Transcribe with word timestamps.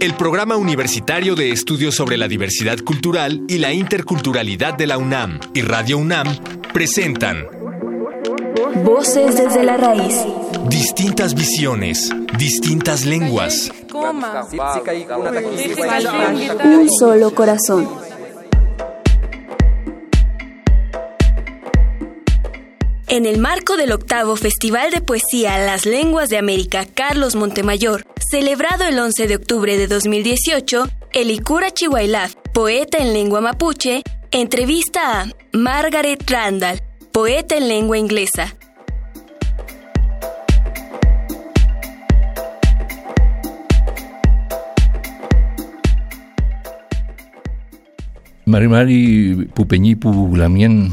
El 0.00 0.14
Programa 0.14 0.56
Universitario 0.56 1.34
de 1.34 1.50
Estudios 1.50 1.94
sobre 1.94 2.16
la 2.16 2.28
Diversidad 2.28 2.78
Cultural 2.78 3.42
y 3.48 3.58
la 3.58 3.72
Interculturalidad 3.72 4.74
de 4.74 4.86
la 4.86 4.98
UNAM 4.98 5.40
y 5.54 5.62
Radio 5.62 5.98
UNAM 5.98 6.26
presentan 6.72 7.46
Voces 8.84 9.36
desde 9.36 9.64
la 9.64 9.76
raíz. 9.76 10.14
Distintas 10.68 11.34
visiones, 11.34 12.10
distintas 12.38 13.04
lenguas. 13.04 13.72
Un 16.64 16.88
solo 16.98 17.34
corazón. 17.34 17.88
En 23.08 23.24
el 23.24 23.38
marco 23.38 23.76
del 23.76 23.92
octavo 23.92 24.36
Festival 24.36 24.90
de 24.90 25.00
Poesía 25.00 25.56
Las 25.58 25.86
Lenguas 25.86 26.28
de 26.28 26.38
América 26.38 26.84
Carlos 26.92 27.34
Montemayor, 27.34 28.04
celebrado 28.30 28.84
el 28.84 28.98
11 28.98 29.28
de 29.28 29.36
octubre 29.36 29.76
de 29.76 29.86
2018, 29.86 30.88
Elikura 31.12 31.70
Chihuailaf, 31.70 32.34
poeta 32.52 32.98
en 32.98 33.12
lengua 33.12 33.40
mapuche, 33.40 34.02
entrevista 34.32 35.20
a 35.20 35.26
Margaret 35.52 36.28
Randall, 36.28 36.80
poeta 37.12 37.56
en 37.56 37.68
lengua 37.68 37.98
inglesa. 37.98 38.56
Mari 48.44 48.68
Mari 48.68 49.48
Pupeñipu 49.54 50.36
Lamien 50.36 50.92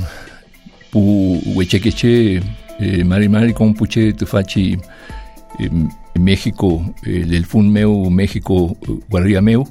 Pu 0.92 1.40
Huechequeche 1.54 2.42
eh, 2.80 3.04
Mari 3.04 3.30
Mari 3.30 3.54
con 3.54 3.76
Puche 3.76 4.14
Tufachi 4.14 4.78
eh, 5.60 5.70
México 6.20 6.82
eh, 7.06 7.26
del 7.26 7.46
Fun 7.46 7.64
Meu 7.70 8.10
México 8.10 8.78
Guarria 9.10 9.42
Meu. 9.42 9.68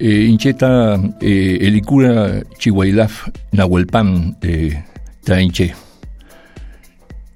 Eh, 0.00 0.26
Incheta 0.26 1.00
eh, 1.20 1.58
Elicura 1.60 2.42
Chihuailaf 2.58 3.28
Nahuelpan 3.52 4.36
eh, 4.42 4.82
Trainche. 5.24 5.74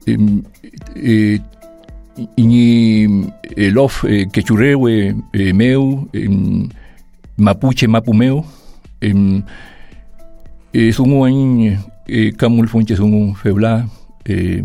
Eh, 0.06 0.18
eh, 0.96 1.40
Iñi 2.36 3.30
Elof 3.56 4.04
eh, 4.04 4.26
Quechurehue 4.32 5.14
eh, 5.32 5.52
Meu 5.52 6.08
Mapuche 7.36 7.86
Mapu 7.88 8.12
Meu. 8.14 8.44
Eh, 10.74 10.90
sungu 10.92 11.24
ain 11.24 11.78
eh, 12.08 12.32
kamul 12.32 12.66
funche 12.66 12.96
febla 13.42 13.84
eh, 14.24 14.62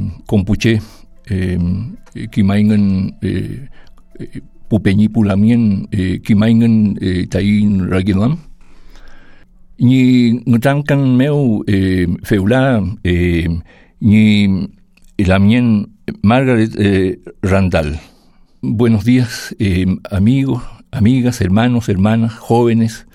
kompuche 1.27 1.59
eh, 2.15 2.27
kimaingan 2.31 3.17
eh, 3.21 3.67
eh, 4.19 4.41
eh, 5.91 6.99
eh, 7.01 7.27
tain 7.29 7.87
ragilam 7.89 8.37
ni 9.79 10.33
ngutangkan 10.45 11.17
meu 11.17 11.63
eh, 11.67 12.07
eh, 13.03 13.47
ni 14.01 14.67
lamien 15.19 15.87
Margaret 16.23 16.71
eh, 16.79 17.19
Randall. 17.43 17.99
Buenos 18.61 19.03
días 19.03 19.53
eh, 19.59 19.85
amigos 20.09 20.63
amigas 20.91 21.41
hermanos 21.41 21.89
hermanas 21.89 22.33
jóvenes. 22.33 23.07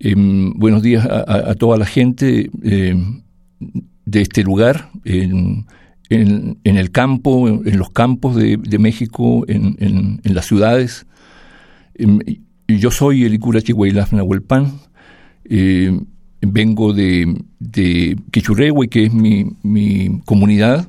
Eh, 0.00 0.14
buenos 0.16 0.82
días 0.82 1.06
a, 1.06 1.54
toda 1.54 1.76
la 1.78 1.86
gente 1.86 2.50
eh, 2.62 2.94
de 4.06 4.20
este 4.20 4.42
lugar, 4.42 4.90
en, 5.04 5.66
en, 6.10 6.58
en, 6.64 6.76
el 6.76 6.90
campo, 6.90 7.48
en 7.48 7.78
los 7.78 7.90
campos 7.90 8.36
de, 8.36 8.78
México, 8.78 9.44
en, 9.48 9.76
en, 9.78 10.34
las 10.34 10.46
ciudades. 10.46 11.06
yo 12.68 12.90
soy 12.90 13.24
el 13.24 13.34
Icura 13.34 13.62
Chihuahilaf 13.62 14.12
Nahuelpan, 14.12 14.72
eh, 15.44 15.98
vengo 16.42 16.92
de, 16.92 17.42
de 17.58 18.16
Quichurehue, 18.30 18.88
que 18.88 19.04
es 19.04 19.12
mi, 19.14 19.46
mi 19.62 20.20
comunidad, 20.24 20.88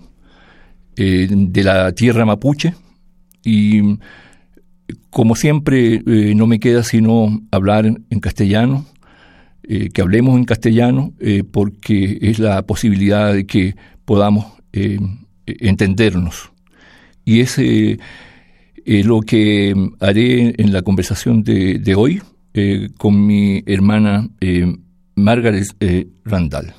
eh, 0.95 1.27
de 1.29 1.63
la 1.63 1.91
tierra 1.93 2.25
mapuche, 2.25 2.73
y 3.43 3.97
como 5.09 5.35
siempre 5.35 6.01
eh, 6.05 6.33
no 6.35 6.47
me 6.47 6.59
queda 6.59 6.83
sino 6.83 7.41
hablar 7.51 7.85
en 7.85 8.19
castellano, 8.19 8.85
eh, 9.63 9.89
que 9.89 10.01
hablemos 10.01 10.37
en 10.37 10.45
castellano 10.45 11.13
porque 11.51 12.17
es 12.21 12.39
la 12.39 12.65
posibilidad 12.65 13.33
de 13.33 13.45
que 13.45 13.75
podamos 14.05 14.60
eh, 14.73 14.99
entendernos. 15.45 16.51
Y 17.25 17.41
es 17.41 17.57
lo 18.85 19.21
que 19.21 19.75
haré 19.99 20.55
en 20.57 20.73
la 20.73 20.81
conversación 20.81 21.43
de, 21.43 21.77
de 21.79 21.95
hoy 21.95 22.21
con 22.97 23.25
mi 23.25 23.63
hermana 23.65 24.27
Margaret 25.15 25.67
Randall. 26.25 26.73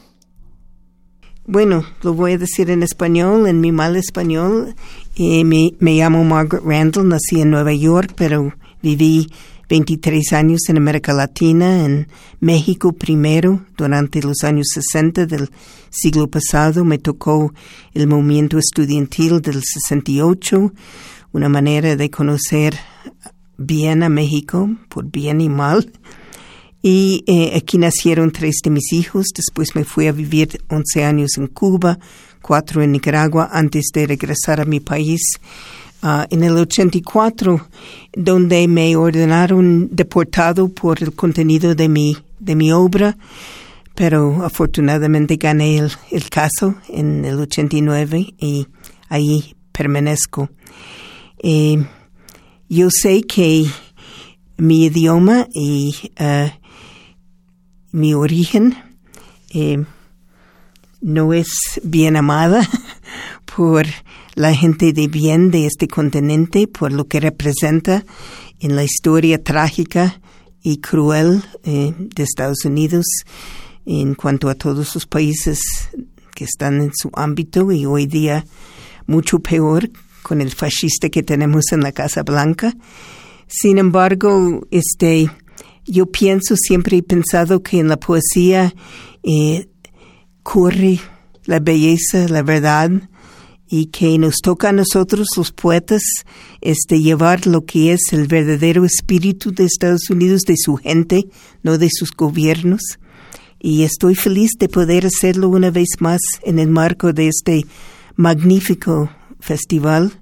Bueno, 1.47 1.85
lo 2.03 2.15
voy 2.15 2.33
a 2.33 2.39
decir 2.39 2.71
en 2.71 2.83
español, 2.83 3.47
en 3.47 3.61
mi 3.61 3.73
mal 3.73 3.97
español. 3.97 4.75
me, 5.19 5.73
me 5.79 5.97
llamo 5.97 6.25
Margaret 6.25 6.65
Randall, 6.65 7.09
nací 7.09 7.41
en 7.41 7.51
Nueva 7.51 7.73
York, 7.73 8.15
pero 8.17 8.53
viví 8.83 9.29
23 9.73 10.35
años 10.35 10.61
en 10.69 10.77
América 10.77 11.15
Latina, 11.15 11.87
en 11.87 12.07
México 12.41 12.93
primero, 12.93 13.65
durante 13.75 14.21
los 14.21 14.45
años 14.45 14.67
60 14.75 15.25
del 15.25 15.49
siglo 15.89 16.29
pasado. 16.29 16.85
Me 16.85 16.99
tocó 16.99 17.55
el 17.95 18.07
movimiento 18.07 18.59
estudiantil 18.59 19.41
del 19.41 19.63
68, 19.63 20.75
una 21.33 21.49
manera 21.49 21.97
de 21.97 22.11
conocer 22.11 22.77
bien 23.57 24.03
a 24.03 24.11
México, 24.11 24.69
por 24.91 25.11
bien 25.11 25.41
y 25.41 25.49
mal. 25.49 25.91
Y 26.83 27.25
eh, 27.27 27.57
aquí 27.57 27.79
nacieron 27.79 28.31
tres 28.31 28.57
de 28.63 28.69
mis 28.69 28.93
hijos, 28.93 29.29
después 29.35 29.75
me 29.75 29.85
fui 29.85 30.07
a 30.07 30.13
vivir 30.13 30.63
11 30.69 31.03
años 31.03 31.39
en 31.39 31.47
Cuba, 31.47 31.99
cuatro 32.43 32.83
en 32.83 32.93
Nicaragua, 32.93 33.49
antes 33.51 33.87
de 33.95 34.07
regresar 34.07 34.61
a 34.61 34.67
mi 34.67 34.81
país 34.81 35.41
Uh, 36.05 36.27
en 36.31 36.43
el 36.43 36.57
84, 36.57 37.69
donde 38.13 38.67
me 38.67 38.97
ordenaron 38.97 39.89
deportado 39.93 40.69
por 40.69 41.01
el 41.01 41.15
contenido 41.15 41.77
de 41.77 41.89
mi, 41.89 42.17
de 42.41 42.57
mi 42.57 42.73
obra, 42.73 43.17
pero 43.95 44.45
afortunadamente 44.45 45.37
gané 45.37 45.79
el, 45.79 45.93
el 46.11 46.29
caso 46.29 46.75
en 46.89 47.25
el 47.25 47.39
89 47.39 48.35
y 48.37 48.67
ahí 49.09 49.55
permanezco. 49.71 50.51
Eh, 51.39 51.85
yo 52.69 52.89
sé 52.91 53.23
que 53.23 53.67
mi 54.57 54.87
idioma 54.87 55.47
y 55.53 55.95
uh, 56.21 56.49
mi 57.93 58.15
origen 58.15 58.77
eh, 59.51 59.85
no 61.01 61.33
es 61.35 61.81
bien 61.83 62.17
amada 62.17 62.67
por 63.57 63.87
la 64.35 64.55
gente 64.55 64.93
de 64.93 65.09
bien 65.09 65.51
de 65.51 65.67
este 65.67 65.89
continente 65.89 66.67
por 66.67 66.93
lo 66.93 67.07
que 67.07 67.21
representa 67.21 68.05
en 68.61 68.77
la 68.77 68.85
historia 68.85 69.43
trágica 69.43 70.21
y 70.63 70.79
cruel 70.79 71.43
eh, 71.65 71.93
de 71.97 72.23
Estados 72.23 72.65
Unidos 72.65 73.05
en 73.85 74.15
cuanto 74.15 74.49
a 74.49 74.55
todos 74.55 74.95
los 74.95 75.07
países 75.07 75.61
que 76.35 76.45
están 76.45 76.81
en 76.81 76.93
su 76.95 77.11
ámbito 77.15 77.73
y 77.73 77.85
hoy 77.85 78.07
día 78.07 78.47
mucho 79.07 79.41
peor 79.41 79.91
con 80.23 80.41
el 80.41 80.51
fascista 80.51 81.09
que 81.09 81.23
tenemos 81.23 81.73
en 81.73 81.81
la 81.81 81.93
Casa 81.93 82.23
Blanca. 82.23 82.75
Sin 83.49 83.79
embargo, 83.79 84.67
este, 84.71 85.29
yo 85.85 86.07
pienso, 86.07 86.55
siempre 86.57 86.99
he 86.99 87.03
pensado 87.03 87.63
que 87.63 87.81
en 87.81 87.89
la 87.89 87.99
poesía 87.99 88.73
eh, 89.25 89.69
corre 90.43 91.01
la 91.45 91.59
belleza, 91.59 92.29
la 92.29 92.43
verdad, 92.43 92.91
y 93.73 93.87
que 93.87 94.19
nos 94.19 94.43
toca 94.43 94.69
a 94.69 94.73
nosotros 94.73 95.29
los 95.35 95.51
poetas 95.51 96.03
este 96.61 97.01
llevar 97.01 97.47
lo 97.47 97.65
que 97.65 97.95
es 97.95 98.13
el 98.13 98.27
verdadero 98.27 98.85
espíritu 98.85 99.51
de 99.51 99.65
Estados 99.65 100.11
Unidos 100.11 100.43
de 100.43 100.57
su 100.59 100.77
gente 100.77 101.25
no 101.63 101.79
de 101.79 101.89
sus 101.91 102.11
gobiernos. 102.11 102.83
Y 103.59 103.85
estoy 103.85 104.15
feliz 104.15 104.51
de 104.59 104.69
poder 104.69 105.07
hacerlo 105.07 105.49
una 105.49 105.71
vez 105.71 105.89
más 106.01 106.21
en 106.43 106.59
el 106.59 106.69
marco 106.69 107.15
de 107.15 107.29
este 107.29 107.65
magnífico 108.15 109.11
festival. 109.41 110.13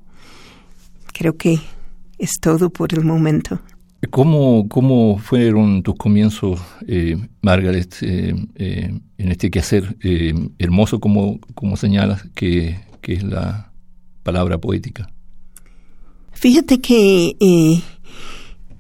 Creo 1.13 1.37
que 1.37 1.59
es 2.19 2.31
todo 2.41 2.71
por 2.71 2.95
el 2.95 3.05
momento. 3.05 3.59
¿Cómo, 4.11 4.69
cómo 4.69 5.19
fueron 5.19 5.83
tus 5.83 5.97
comienzos, 5.97 6.61
eh, 6.87 7.17
Margaret, 7.43 7.97
eh, 8.03 8.33
eh, 8.55 8.95
en 9.19 9.31
este 9.33 9.51
quehacer 9.51 9.97
eh, 10.05 10.35
hermoso 10.61 11.01
como, 11.01 11.41
como 11.57 11.77
señalas 11.77 12.23
que, 12.37 12.79
que 13.01 13.15
es 13.15 13.23
la 13.23 13.73
palabra 14.23 14.59
poética? 14.59 15.11
Fíjate 16.33 16.81
que 16.81 17.37
eh, 17.39 17.83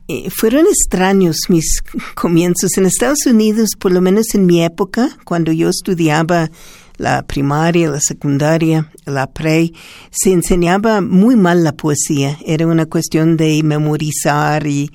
eh, 0.08 0.28
fueron 0.30 0.66
extraños 0.66 1.36
mis 1.48 1.82
comienzos 2.14 2.76
en 2.78 2.86
Estados 2.86 3.26
Unidos, 3.26 3.70
por 3.78 3.92
lo 3.92 4.00
menos 4.00 4.34
en 4.34 4.46
mi 4.46 4.64
época, 4.64 5.10
cuando 5.24 5.52
yo 5.52 5.68
estudiaba 5.68 6.50
la 6.96 7.22
primaria, 7.22 7.90
la 7.90 8.00
secundaria, 8.00 8.90
la 9.06 9.26
pre, 9.26 9.72
se 10.10 10.32
enseñaba 10.32 11.00
muy 11.00 11.36
mal 11.36 11.64
la 11.64 11.72
poesía. 11.72 12.38
Era 12.44 12.66
una 12.66 12.86
cuestión 12.86 13.36
de 13.36 13.62
memorizar 13.62 14.66
y, 14.66 14.90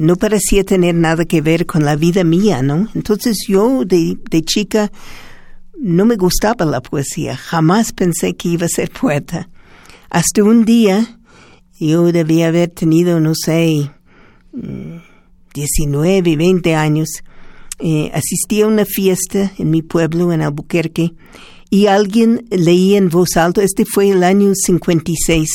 no 0.00 0.16
parecía 0.16 0.64
tener 0.64 0.94
nada 0.96 1.24
que 1.24 1.40
ver 1.40 1.64
con 1.66 1.84
la 1.84 1.94
vida 1.94 2.24
mía, 2.24 2.62
¿no? 2.62 2.88
Entonces 2.94 3.46
yo 3.46 3.84
de, 3.84 4.18
de 4.28 4.42
chica 4.42 4.90
no 5.80 6.04
me 6.04 6.16
gustaba 6.16 6.64
la 6.64 6.80
poesía, 6.80 7.36
jamás 7.36 7.92
pensé 7.92 8.36
que 8.36 8.48
iba 8.48 8.66
a 8.66 8.68
ser 8.68 8.90
poeta. 8.90 9.48
Hasta 10.10 10.42
un 10.42 10.64
día 10.64 11.18
yo 11.78 12.10
debía 12.10 12.48
haber 12.48 12.70
tenido, 12.70 13.20
no 13.20 13.34
sé, 13.34 13.90
19, 15.54 16.36
20 16.36 16.74
años, 16.74 17.08
eh, 17.78 18.10
asistí 18.12 18.62
a 18.62 18.66
una 18.66 18.84
fiesta 18.84 19.52
en 19.58 19.70
mi 19.70 19.82
pueblo, 19.82 20.32
en 20.32 20.42
Albuquerque, 20.42 21.14
y 21.70 21.86
alguien 21.86 22.46
leía 22.50 22.98
en 22.98 23.08
voz 23.08 23.36
alta, 23.36 23.62
este 23.62 23.84
fue 23.84 24.10
el 24.10 24.24
año 24.24 24.52
56, 24.54 25.48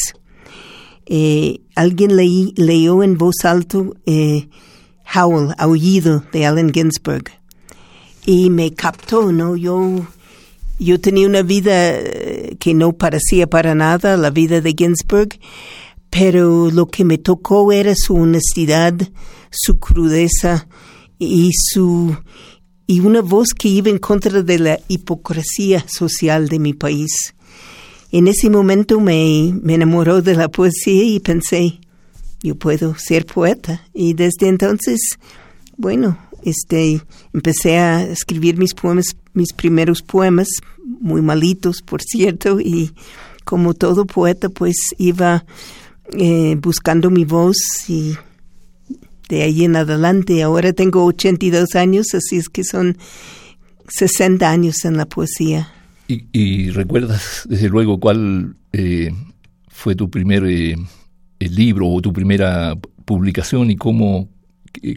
eh, 1.05 1.61
alguien 1.75 2.15
leí, 2.15 2.53
leyó 2.55 3.03
en 3.03 3.17
voz 3.17 3.43
alta 3.43 3.79
eh, 4.05 4.47
Howl, 5.13 5.53
Aullido, 5.57 6.23
de 6.31 6.45
Allen 6.45 6.71
Ginsberg, 6.71 7.25
y 8.25 8.49
me 8.49 8.73
captó, 8.73 9.31
¿no? 9.31 9.55
Yo, 9.55 10.07
yo 10.79 10.99
tenía 10.99 11.27
una 11.27 11.41
vida 11.41 11.99
que 12.59 12.73
no 12.73 12.93
parecía 12.93 13.47
para 13.47 13.75
nada 13.75 14.17
la 14.17 14.29
vida 14.29 14.61
de 14.61 14.73
Ginsberg, 14.77 15.39
pero 16.09 16.71
lo 16.71 16.87
que 16.87 17.03
me 17.03 17.17
tocó 17.17 17.71
era 17.71 17.95
su 17.95 18.15
honestidad, 18.15 18.93
su 19.49 19.79
crudeza 19.79 20.67
y 21.19 21.51
su 21.53 22.15
y 22.85 22.99
una 22.99 23.21
voz 23.21 23.53
que 23.57 23.69
iba 23.69 23.89
en 23.89 23.97
contra 23.97 24.43
de 24.43 24.59
la 24.59 24.79
hipocresía 24.87 25.85
social 25.87 26.49
de 26.49 26.59
mi 26.59 26.73
país. 26.73 27.33
En 28.11 28.27
ese 28.27 28.49
momento 28.49 28.99
me, 28.99 29.53
me 29.61 29.75
enamoró 29.75 30.21
de 30.21 30.35
la 30.35 30.49
poesía 30.49 31.03
y 31.03 31.19
pensé, 31.19 31.79
yo 32.43 32.55
puedo 32.55 32.95
ser 32.95 33.25
poeta. 33.25 33.87
Y 33.93 34.13
desde 34.13 34.49
entonces, 34.49 35.17
bueno, 35.77 36.17
este, 36.45 37.01
empecé 37.33 37.77
a 37.77 38.03
escribir 38.03 38.57
mis 38.57 38.73
poemas, 38.73 39.15
mis 39.33 39.53
primeros 39.53 40.01
poemas, 40.01 40.47
muy 40.83 41.21
malitos, 41.21 41.81
por 41.81 42.01
cierto, 42.01 42.59
y 42.59 42.91
como 43.43 43.73
todo 43.73 44.05
poeta, 44.05 44.49
pues 44.49 44.75
iba 44.97 45.45
eh, 46.13 46.57
buscando 46.61 47.09
mi 47.09 47.25
voz 47.25 47.57
y 47.87 48.15
de 49.29 49.43
ahí 49.43 49.63
en 49.63 49.75
adelante. 49.75 50.43
Ahora 50.43 50.73
tengo 50.73 51.05
82 51.05 51.75
años, 51.75 52.13
así 52.13 52.37
es 52.37 52.49
que 52.49 52.63
son 52.63 52.97
60 53.87 54.49
años 54.49 54.85
en 54.85 54.97
la 54.97 55.05
poesía. 55.05 55.69
¿Y, 56.07 56.69
recuerdas, 56.71 57.43
desde 57.49 57.69
luego, 57.69 57.99
cuál 57.99 58.55
eh, 58.73 59.11
fue 59.69 59.95
tu 59.95 60.09
primer 60.09 60.43
eh, 60.45 60.75
libro 61.39 61.87
o 61.87 62.01
tu 62.01 62.13
primera 62.13 62.75
publicación 63.05 63.71
y 63.71 63.75
cómo, 63.75 64.29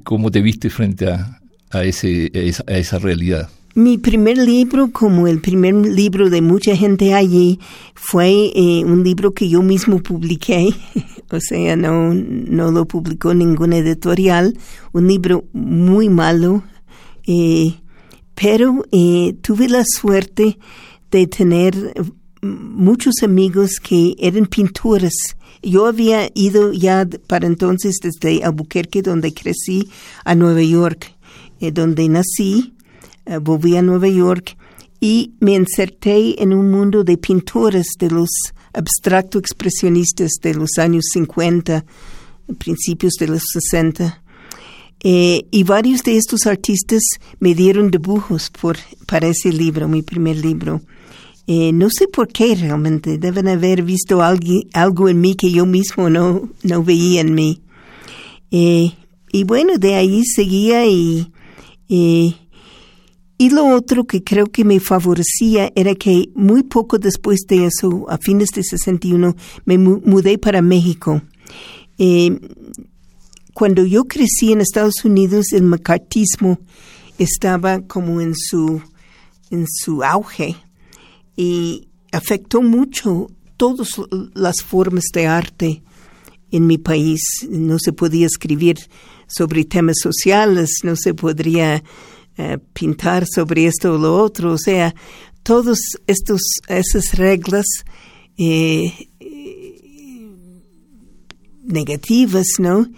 cómo 0.04 0.30
te 0.30 0.42
viste 0.42 0.70
frente 0.70 1.08
a, 1.10 1.40
a, 1.70 1.84
ese, 1.84 2.30
a 2.66 2.76
esa 2.76 2.98
realidad? 2.98 3.48
Mi 3.76 3.98
primer 3.98 4.38
libro, 4.38 4.90
como 4.90 5.26
el 5.26 5.42
primer 5.42 5.74
libro 5.74 6.30
de 6.30 6.40
mucha 6.40 6.74
gente 6.74 7.12
allí, 7.12 7.60
fue 7.94 8.50
eh, 8.54 8.82
un 8.86 9.04
libro 9.04 9.34
que 9.34 9.50
yo 9.50 9.60
mismo 9.60 10.02
publiqué, 10.02 10.70
o 11.30 11.38
sea, 11.40 11.76
no, 11.76 12.14
no 12.14 12.70
lo 12.70 12.86
publicó 12.86 13.34
ningún 13.34 13.74
editorial, 13.74 14.56
un 14.92 15.06
libro 15.06 15.44
muy 15.52 16.08
malo, 16.08 16.64
eh, 17.26 17.74
pero 18.34 18.82
eh, 18.92 19.34
tuve 19.42 19.68
la 19.68 19.84
suerte 19.84 20.58
de 21.10 21.26
tener 21.26 21.74
muchos 22.40 23.16
amigos 23.22 23.78
que 23.78 24.14
eran 24.18 24.46
pintores. 24.46 25.36
Yo 25.68 25.86
había 25.86 26.30
ido 26.34 26.72
ya 26.72 27.06
para 27.26 27.46
entonces 27.46 27.96
desde 28.02 28.44
Albuquerque, 28.44 29.02
donde 29.02 29.34
crecí, 29.34 29.90
a 30.24 30.34
Nueva 30.34 30.62
York, 30.62 31.12
donde 31.72 32.08
nací 32.08 32.72
eh, 33.26 33.38
volví 33.38 33.76
a 33.76 33.82
Nueva 33.82 34.06
York 34.06 34.56
y 35.00 35.32
me 35.40 35.54
inserté 35.54 36.40
en 36.40 36.54
un 36.54 36.70
mundo 36.70 37.02
de 37.02 37.18
pintores 37.18 37.88
de 37.98 38.10
los 38.10 38.30
abstracto 38.72 39.38
expresionistas 39.38 40.32
de 40.40 40.54
los 40.54 40.78
años 40.78 41.06
50, 41.12 41.84
principios 42.58 43.14
de 43.18 43.26
los 43.26 43.42
60. 43.52 44.22
Eh, 45.02 45.46
y 45.50 45.64
varios 45.64 46.02
de 46.02 46.16
estos 46.16 46.46
artistas 46.46 47.02
me 47.40 47.54
dieron 47.54 47.90
dibujos 47.90 48.50
por, 48.50 48.76
para 49.06 49.26
ese 49.28 49.52
libro, 49.52 49.88
mi 49.88 50.02
primer 50.02 50.36
libro. 50.36 50.82
Eh, 51.46 51.72
no 51.72 51.88
sé 51.90 52.08
por 52.08 52.28
qué 52.28 52.54
realmente, 52.56 53.18
deben 53.18 53.48
haber 53.48 53.82
visto 53.82 54.20
algo, 54.22 55.08
en 55.08 55.20
mí 55.20 55.36
que 55.36 55.50
yo 55.50 55.64
mismo 55.64 56.10
no, 56.10 56.50
no 56.62 56.82
veía 56.82 57.20
en 57.20 57.34
mí. 57.34 57.62
y 58.50 59.44
bueno, 59.44 59.78
de 59.78 59.94
ahí 59.94 60.24
seguía 60.24 60.86
y 60.86 61.30
y 63.38 63.50
lo 63.50 63.66
otro 63.66 64.04
que 64.04 64.24
creo 64.24 64.46
que 64.46 64.64
me 64.64 64.80
favorecía 64.80 65.70
era 65.74 65.94
que 65.94 66.30
muy 66.34 66.62
poco 66.62 66.98
después 66.98 67.40
de 67.46 67.66
eso, 67.66 68.06
a 68.08 68.16
fines 68.16 68.48
de 68.54 68.62
61, 68.62 69.36
me 69.66 69.76
mudé 69.76 70.38
para 70.38 70.62
México. 70.62 71.20
Eh, 71.98 72.38
cuando 73.52 73.84
yo 73.84 74.04
crecí 74.04 74.52
en 74.52 74.62
Estados 74.62 75.04
Unidos, 75.04 75.52
el 75.52 75.64
macartismo 75.64 76.58
estaba 77.18 77.80
como 77.80 78.22
en 78.22 78.34
su, 78.34 78.80
en 79.50 79.66
su 79.68 80.02
auge 80.02 80.56
y 81.36 81.88
afectó 82.12 82.62
mucho 82.62 83.28
todas 83.56 83.88
las 84.34 84.62
formas 84.62 85.04
de 85.12 85.26
arte 85.26 85.82
en 86.50 86.66
mi 86.66 86.78
país. 86.78 87.20
No 87.48 87.78
se 87.78 87.92
podía 87.92 88.26
escribir 88.26 88.78
sobre 89.26 89.64
temas 89.64 89.96
sociales, 90.02 90.80
no 90.82 90.96
se 90.96 91.14
podría 91.14 91.82
eh, 92.38 92.58
pintar 92.72 93.26
sobre 93.26 93.66
esto 93.66 93.94
o 93.94 93.98
lo 93.98 94.16
otro, 94.16 94.52
o 94.52 94.58
sea, 94.58 94.94
todas 95.42 95.78
esas 96.06 97.14
reglas 97.14 97.66
eh, 98.36 99.08
negativas, 101.64 102.46
¿no? 102.58 102.88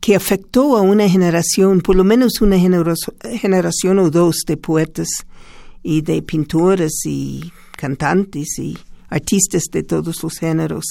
Que 0.00 0.14
afectó 0.14 0.76
a 0.76 0.82
una 0.82 1.08
generación, 1.08 1.80
por 1.80 1.96
lo 1.96 2.04
menos 2.04 2.40
una 2.40 2.58
generación 2.58 3.98
o 3.98 4.10
dos 4.10 4.44
de 4.46 4.56
poetas 4.56 5.08
y 5.82 6.02
de 6.02 6.22
pintores 6.22 7.04
y 7.04 7.52
cantantes 7.78 8.58
y 8.58 8.76
artistas 9.08 9.62
de 9.72 9.84
todos 9.84 10.22
los 10.22 10.38
géneros. 10.38 10.84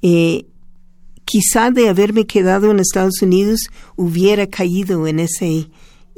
Eh, 0.00 0.46
quizá 1.24 1.70
de 1.72 1.88
haberme 1.88 2.24
quedado 2.26 2.70
en 2.70 2.78
Estados 2.78 3.20
Unidos 3.20 3.68
hubiera 3.96 4.46
caído 4.46 5.06
en 5.06 5.18
ese 5.18 5.68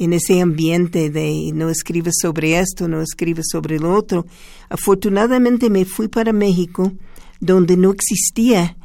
en 0.01 0.13
ese 0.13 0.41
ambiente 0.41 1.11
de 1.11 1.51
no 1.53 1.71
escribes 1.71 2.15
sobre 2.23 2.61
esto, 2.61 2.87
no 2.87 3.03
escribes 3.03 3.47
sobre 3.51 3.81
lo 3.81 3.97
otro. 3.97 4.27
Afortunadamente 4.69 5.71
me 5.71 5.85
fui 5.85 6.07
para 6.07 6.33
México, 6.33 6.93
donde 7.41 7.77
no 7.77 7.91
existía 7.91 8.77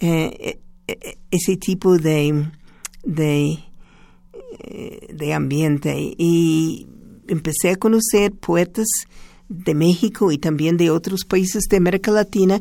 eh, 0.00 0.58
eh, 0.88 1.18
ese 1.30 1.58
tipo 1.58 1.98
de, 1.98 2.50
de, 3.04 3.58
eh, 4.58 5.08
de 5.12 5.34
ambiente. 5.34 6.14
Y 6.16 6.86
empecé 7.28 7.70
a 7.70 7.76
conocer 7.76 8.32
poetas 8.32 8.86
de 9.48 9.74
México 9.74 10.32
y 10.32 10.38
también 10.38 10.76
de 10.76 10.90
otros 10.90 11.24
países 11.24 11.64
de 11.68 11.76
América 11.76 12.10
Latina 12.10 12.60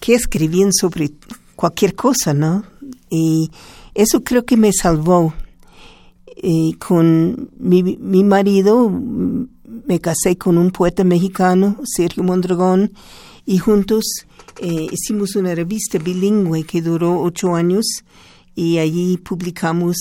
que 0.00 0.14
escribían 0.14 0.72
sobre 0.72 1.10
cualquier 1.56 1.94
cosa, 1.94 2.34
¿no? 2.34 2.64
Y 3.10 3.50
eso 3.94 4.22
creo 4.24 4.44
que 4.44 4.56
me 4.56 4.72
salvó 4.72 5.34
y 6.36 6.74
con 6.74 7.50
mi, 7.58 7.82
mi 7.82 8.24
marido 8.24 8.90
me 8.90 10.00
casé 10.00 10.36
con 10.36 10.58
un 10.58 10.70
poeta 10.70 11.04
mexicano, 11.04 11.78
Sergio 11.84 12.22
Mondragón, 12.22 12.92
y 13.46 13.58
juntos 13.58 14.04
eh, 14.60 14.88
hicimos 14.90 15.36
una 15.36 15.54
revista 15.54 15.98
bilingüe 15.98 16.64
que 16.64 16.82
duró 16.82 17.20
ocho 17.20 17.54
años 17.54 17.84
y 18.54 18.78
allí 18.78 19.16
publicamos 19.16 19.96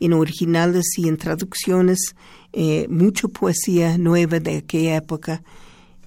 en 0.00 0.12
originales 0.12 0.98
y 0.98 1.08
en 1.08 1.16
traducciones 1.16 2.14
eh, 2.52 2.86
mucha 2.88 3.28
poesía 3.28 3.96
nueva 3.96 4.40
de 4.40 4.58
aquella 4.58 4.96
época 4.96 5.42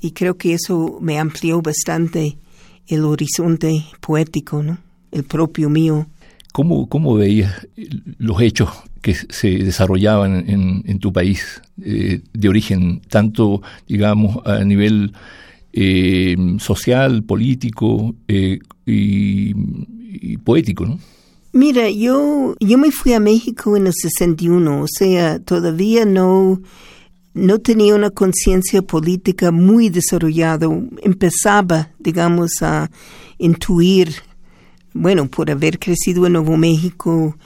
y 0.05 0.11
creo 0.11 0.37
que 0.37 0.53
eso 0.53 0.99
me 1.01 1.17
amplió 1.17 1.63
bastante 1.63 2.37
el 2.87 3.03
horizonte 3.05 3.83
poético, 3.99 4.61
¿no? 4.61 4.77
el 5.11 5.23
propio 5.23 5.67
mío. 5.67 6.05
¿Cómo, 6.53 6.87
cómo 6.87 7.15
veías 7.15 7.67
los 8.19 8.39
hechos 8.39 8.69
que 9.01 9.15
se 9.15 9.49
desarrollaban 9.49 10.47
en, 10.47 10.99
tu 10.99 11.11
país 11.11 11.61
eh, 11.83 12.21
de 12.33 12.49
origen, 12.49 13.01
tanto, 13.09 13.61
digamos, 13.87 14.45
a 14.45 14.63
nivel 14.63 15.13
eh, 15.73 16.35
social, 16.59 17.23
político 17.23 18.15
eh, 18.27 18.59
y, 18.85 20.37
poético, 20.43 20.85
¿no? 20.85 20.99
Mira, 21.51 21.89
yo, 21.89 22.55
yo 22.59 22.77
me 22.77 22.91
fui 22.91 23.13
a 23.13 23.19
México 23.19 23.75
en 23.75 23.87
el 23.87 23.93
61, 23.93 24.81
o 24.81 24.87
sea, 24.87 25.39
todavía 25.39 26.05
no, 26.05 26.61
no 27.35 27.59
tenía 27.59 27.93
una 27.93 28.09
conciencia 28.09 28.81
política 28.81 29.51
muy 29.51 29.89
desarrollada. 29.89 30.67
Empezaba, 31.03 31.89
digamos, 31.99 32.61
a 32.61 32.89
intuir, 33.37 34.15
bueno, 34.93 35.27
por 35.27 35.51
haber 35.51 35.77
crecido 35.77 36.25
en 36.25 36.33
Nuevo 36.33 36.55
México, 36.55 37.37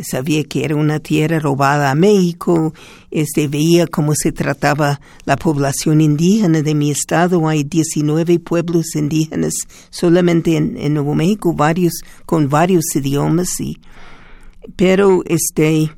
sabía 0.00 0.42
que 0.42 0.64
era 0.64 0.74
una 0.74 0.98
tierra 0.98 1.38
robada 1.38 1.92
a 1.92 1.94
México, 1.94 2.74
este, 3.12 3.46
veía 3.46 3.86
cómo 3.86 4.14
se 4.16 4.32
trataba 4.32 5.00
la 5.24 5.36
población 5.36 6.00
indígena 6.00 6.62
de 6.62 6.74
mi 6.74 6.90
estado. 6.90 7.48
Hay 7.48 7.62
19 7.62 8.40
pueblos 8.40 8.96
indígenas 8.96 9.54
solamente 9.90 10.56
en, 10.56 10.92
Nuevo 10.92 11.14
México, 11.14 11.54
varios 11.54 12.02
con 12.26 12.48
varios 12.48 12.84
idiomas. 12.96 13.60
Y, 13.60 13.78
pero 14.74 15.22
este, 15.24 15.92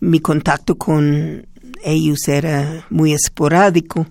mi 0.00 0.20
contacto 0.20 0.76
con 0.76 1.46
ellos 1.84 2.26
era 2.28 2.86
muy 2.90 3.12
esporádico 3.12 4.06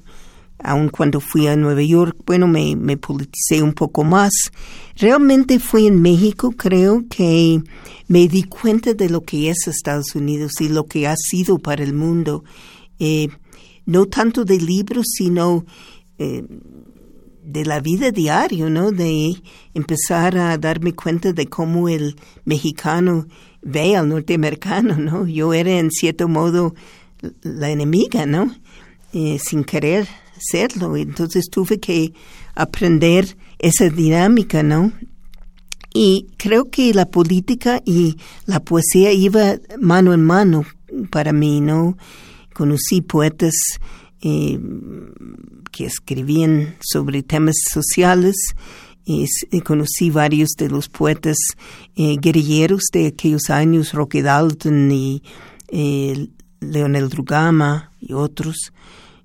aun 0.59 0.89
cuando 0.89 1.19
fui 1.19 1.47
a 1.47 1.55
Nueva 1.55 1.83
York, 1.83 2.17
bueno, 2.25 2.47
me, 2.47 2.75
me 2.75 2.97
politicé 2.97 3.61
un 3.61 3.73
poco 3.73 4.03
más. 4.03 4.33
Realmente 4.95 5.59
fui 5.59 5.87
en 5.87 6.01
México, 6.01 6.51
creo 6.51 7.05
que 7.09 7.61
me 8.07 8.27
di 8.27 8.43
cuenta 8.43 8.93
de 8.93 9.09
lo 9.09 9.21
que 9.21 9.49
es 9.49 9.67
Estados 9.67 10.15
Unidos 10.15 10.53
y 10.59 10.69
lo 10.69 10.85
que 10.85 11.07
ha 11.07 11.15
sido 11.15 11.59
para 11.59 11.83
el 11.83 11.93
mundo. 11.93 12.43
Eh, 12.99 13.29
no 13.85 14.07
tanto 14.07 14.43
de 14.43 14.59
libros, 14.59 15.05
sino 15.15 15.65
eh, 16.17 16.43
de 17.43 17.65
la 17.65 17.79
vida 17.79 18.11
diaria, 18.11 18.69
¿no? 18.69 18.91
De 18.91 19.35
empezar 19.73 20.37
a 20.37 20.57
darme 20.57 20.93
cuenta 20.93 21.31
de 21.31 21.47
cómo 21.47 21.87
el 21.87 22.17
mexicano 22.43 23.27
ve 23.61 23.95
al 23.95 24.09
norteamericano, 24.09 24.97
¿no? 24.97 25.27
Yo 25.27 25.53
era 25.53 25.71
en 25.77 25.91
cierto 25.91 26.27
modo 26.27 26.73
la 27.41 27.69
enemiga, 27.69 28.25
¿no? 28.25 28.53
Eh, 29.13 29.39
sin 29.43 29.63
querer 29.63 30.07
hacerlo. 30.35 30.97
Entonces 30.97 31.45
tuve 31.49 31.79
que 31.79 32.13
aprender 32.55 33.37
esa 33.59 33.89
dinámica, 33.89 34.63
¿no? 34.63 34.91
Y 35.93 36.27
creo 36.37 36.65
que 36.65 36.93
la 36.93 37.05
política 37.05 37.81
y 37.85 38.17
la 38.45 38.59
poesía 38.59 39.11
iba 39.11 39.55
mano 39.79 40.13
en 40.13 40.23
mano 40.23 40.65
para 41.09 41.33
mí, 41.33 41.61
¿no? 41.61 41.97
Conocí 42.53 43.01
poetas 43.01 43.53
eh, 44.21 44.59
que 45.71 45.85
escribían 45.85 46.75
sobre 46.81 47.23
temas 47.23 47.55
sociales. 47.71 48.35
Conocí 49.63 50.09
varios 50.09 50.49
de 50.57 50.69
los 50.69 50.89
poetas 50.89 51.37
eh, 51.95 52.17
guerrilleros 52.19 52.83
de 52.91 53.07
aquellos 53.07 53.49
años, 53.49 53.93
Roque 53.93 54.21
Dalton 54.21 54.91
y 54.91 55.23
Leonel 56.59 57.09
Drugama 57.09 57.91
y 57.99 58.13
otros. 58.13 58.71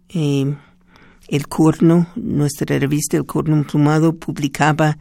El 0.09 1.49
Corno, 1.49 2.09
nuestra 2.17 2.79
revista 2.79 3.17
El 3.17 3.25
Corno 3.25 3.57
Emplumado, 3.57 4.15
publicaba 4.15 4.99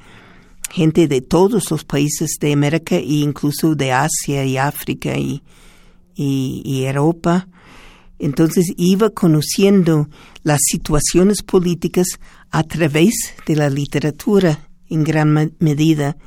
gente 0.69 1.07
de 1.07 1.21
todos 1.21 1.69
los 1.69 1.83
países 1.83 2.37
de 2.39 2.53
América 2.53 2.95
e 2.95 3.19
incluso 3.19 3.75
de 3.75 3.91
Asia 3.91 4.45
y 4.45 4.57
África 4.57 5.17
y, 5.17 5.43
y, 6.15 6.83
Europa. 6.85 7.47
Entonces 8.19 8.71
iba 8.77 9.09
conociendo 9.09 10.07
las 10.43 10.59
situaciones 10.63 11.41
políticas 11.41 12.19
a 12.51 12.63
través 12.63 13.33
de 13.45 13.55
la 13.55 13.69
literatura 13.69 14.69
en 14.89 15.03
gran 15.03 15.53
medida. 15.59 16.17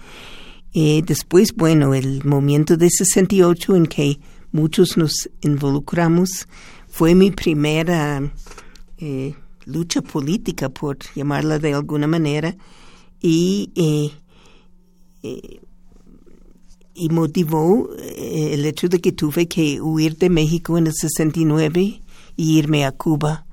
Eh, 0.73 1.03
después, 1.07 1.55
bueno, 1.55 1.95
el 1.95 2.25
momento 2.25 2.77
de 2.77 2.91
68 2.91 3.77
en 3.77 3.87
que 3.87 4.19
muchos 4.55 4.97
nos 4.97 5.29
involucramos 5.43 6.47
fue 6.89 7.17
mi 7.17 7.33
primera 7.33 8.23
eh, 8.99 9.35
lucha 9.67 10.01
política, 10.01 10.69
por 10.69 10.97
llamarla 11.17 11.59
de 11.59 11.75
alguna 11.75 12.07
manera, 12.07 12.57
y, 13.21 13.73
eh, 13.75 14.13
eh, 15.25 15.61
motivó 17.11 17.91
el 17.99 18.65
hecho 18.65 18.89
de 18.89 19.01
que 19.01 19.11
tuve 19.11 19.49
que 19.49 19.81
huir 19.81 20.17
de 20.19 20.31
México 20.31 20.79
en 20.79 20.87
el 20.87 20.95
69 20.95 22.01
y 22.37 22.59
irme 22.59 22.85
a 22.85 22.93
Cuba. 22.93 23.47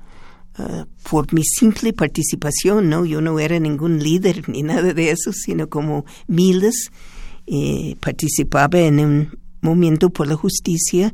Ah, 0.56 0.86
por 1.10 1.34
mi 1.34 1.44
simple 1.44 1.94
participación, 1.94 2.90
¿no? 2.90 3.06
Yo 3.06 3.22
no 3.22 3.40
era 3.40 3.60
ningún 3.60 4.04
líder 4.04 4.48
ni 4.48 4.62
nada 4.62 4.94
de 4.94 5.10
eso, 5.10 5.34
sino 5.34 5.68
como 5.68 6.06
miles 6.28 6.92
participaba 8.00 8.80
en 8.80 9.00
un 9.00 9.41
movimiento 9.62 10.10
por 10.10 10.28
la 10.28 10.36
justicia 10.36 11.14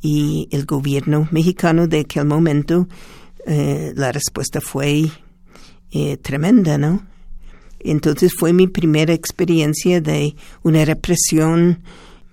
y 0.00 0.48
el 0.50 0.64
gobierno 0.64 1.28
mexicano 1.30 1.86
de 1.86 2.00
aquel 2.00 2.24
momento 2.24 2.88
eh, 3.46 3.92
la 3.96 4.12
respuesta 4.12 4.60
fue 4.60 5.08
eh, 5.90 6.16
tremenda, 6.18 6.78
¿no? 6.78 7.04
Entonces 7.80 8.32
fue 8.38 8.52
mi 8.52 8.68
primera 8.68 9.12
experiencia 9.12 10.00
de 10.00 10.34
una 10.62 10.84
represión, 10.84 11.80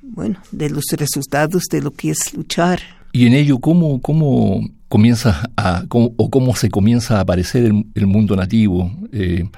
bueno, 0.01 0.39
de 0.51 0.69
los 0.69 0.85
resultados 0.91 1.63
de 1.71 1.81
lo 1.81 1.91
que 1.91 2.11
es 2.11 2.33
luchar. 2.33 2.79
Y 3.11 3.25
en 3.25 3.33
ello, 3.33 3.57
¿cómo, 3.57 3.99
cómo 4.01 4.61
comienza 4.87 5.49
a, 5.57 5.83
o 5.89 6.29
cómo 6.29 6.55
se 6.55 6.69
comienza 6.69 7.17
a 7.17 7.21
aparecer 7.21 7.71
el, 7.95 8.07
mundo 8.07 8.35
nativo 8.35 8.91
eh, 9.11 9.49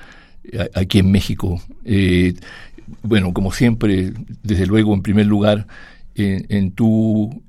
aquí 0.74 1.00
en 1.00 1.12
México? 1.12 1.62
Bueno, 3.03 3.33
como 3.33 3.51
siempre, 3.51 4.13
desde 4.43 4.65
luego, 4.65 4.93
en 4.93 5.01
primer 5.01 5.25
lugar, 5.25 5.67
en 6.13 6.71
tu 6.71 7.41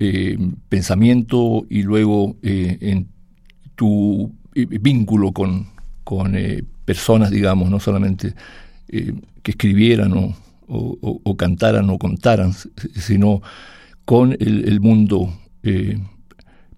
pensamiento 0.69 1.67
y 1.69 1.83
luego 1.83 2.37
en 2.43 3.09
tu 3.75 4.33
eh, 4.55 4.67
vínculo 4.81 5.33
con, 5.33 5.67
con 6.05 6.37
eh, 6.37 6.63
personas, 6.85 7.31
digamos, 7.31 7.71
no 7.71 7.81
solamente 7.81 8.35
eh, 8.89 9.15
que 9.43 9.53
escribieran 9.53 10.13
o, 10.15 11.37
cantaran 11.37 11.91
o 11.91 11.99
contaran, 11.99 12.53
sino 12.95 13.43
con 14.05 14.33
el, 14.39 14.81
mundo 14.81 15.37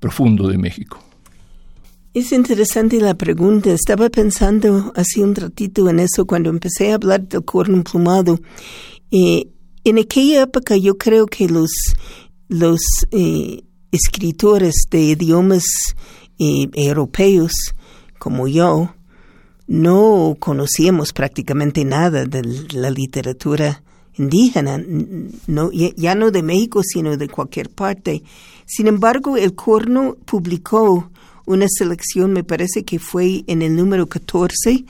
profundo 0.00 0.48
de 0.48 0.58
México. 0.58 1.03
Es 2.14 2.30
interesante 2.30 3.00
la 3.00 3.14
pregunta. 3.14 3.72
Estaba 3.72 4.08
pensando 4.08 4.92
hace 4.94 5.20
un 5.20 5.34
ratito 5.34 5.88
en 5.88 5.98
eso 5.98 6.26
cuando 6.26 6.48
empecé 6.48 6.92
a 6.92 6.94
hablar 6.94 7.26
del 7.26 7.44
corno 7.44 7.76
emplumado. 7.76 8.38
en 9.10 9.98
aquella 9.98 10.42
época 10.42 10.76
yo 10.76 10.96
creo 10.96 11.26
que 11.26 11.48
los, 11.48 11.72
los 12.48 12.82
escritores 13.90 14.84
de 14.92 15.00
idiomas 15.00 15.64
y 16.38 16.70
europeos 16.74 17.74
como 18.20 18.46
yo 18.46 18.94
no 19.66 20.36
conocíamos 20.38 21.12
prácticamente 21.12 21.84
nada 21.84 22.26
de 22.26 22.42
la 22.74 22.90
literatura 22.90 23.82
indígena, 24.16 24.80
no, 25.48 25.72
ya 25.72 26.14
no 26.14 26.30
de 26.30 26.42
México, 26.44 26.82
sino 26.84 27.16
de 27.16 27.28
cualquier 27.28 27.70
parte. 27.70 28.22
Sin 28.66 28.86
embargo, 28.86 29.36
el 29.36 29.56
Corno 29.56 30.16
publicó 30.24 31.10
una 31.46 31.66
selección, 31.68 32.32
me 32.32 32.44
parece 32.44 32.84
que 32.84 32.98
fue 32.98 33.44
en 33.46 33.62
el 33.62 33.76
número 33.76 34.06
14, 34.08 34.84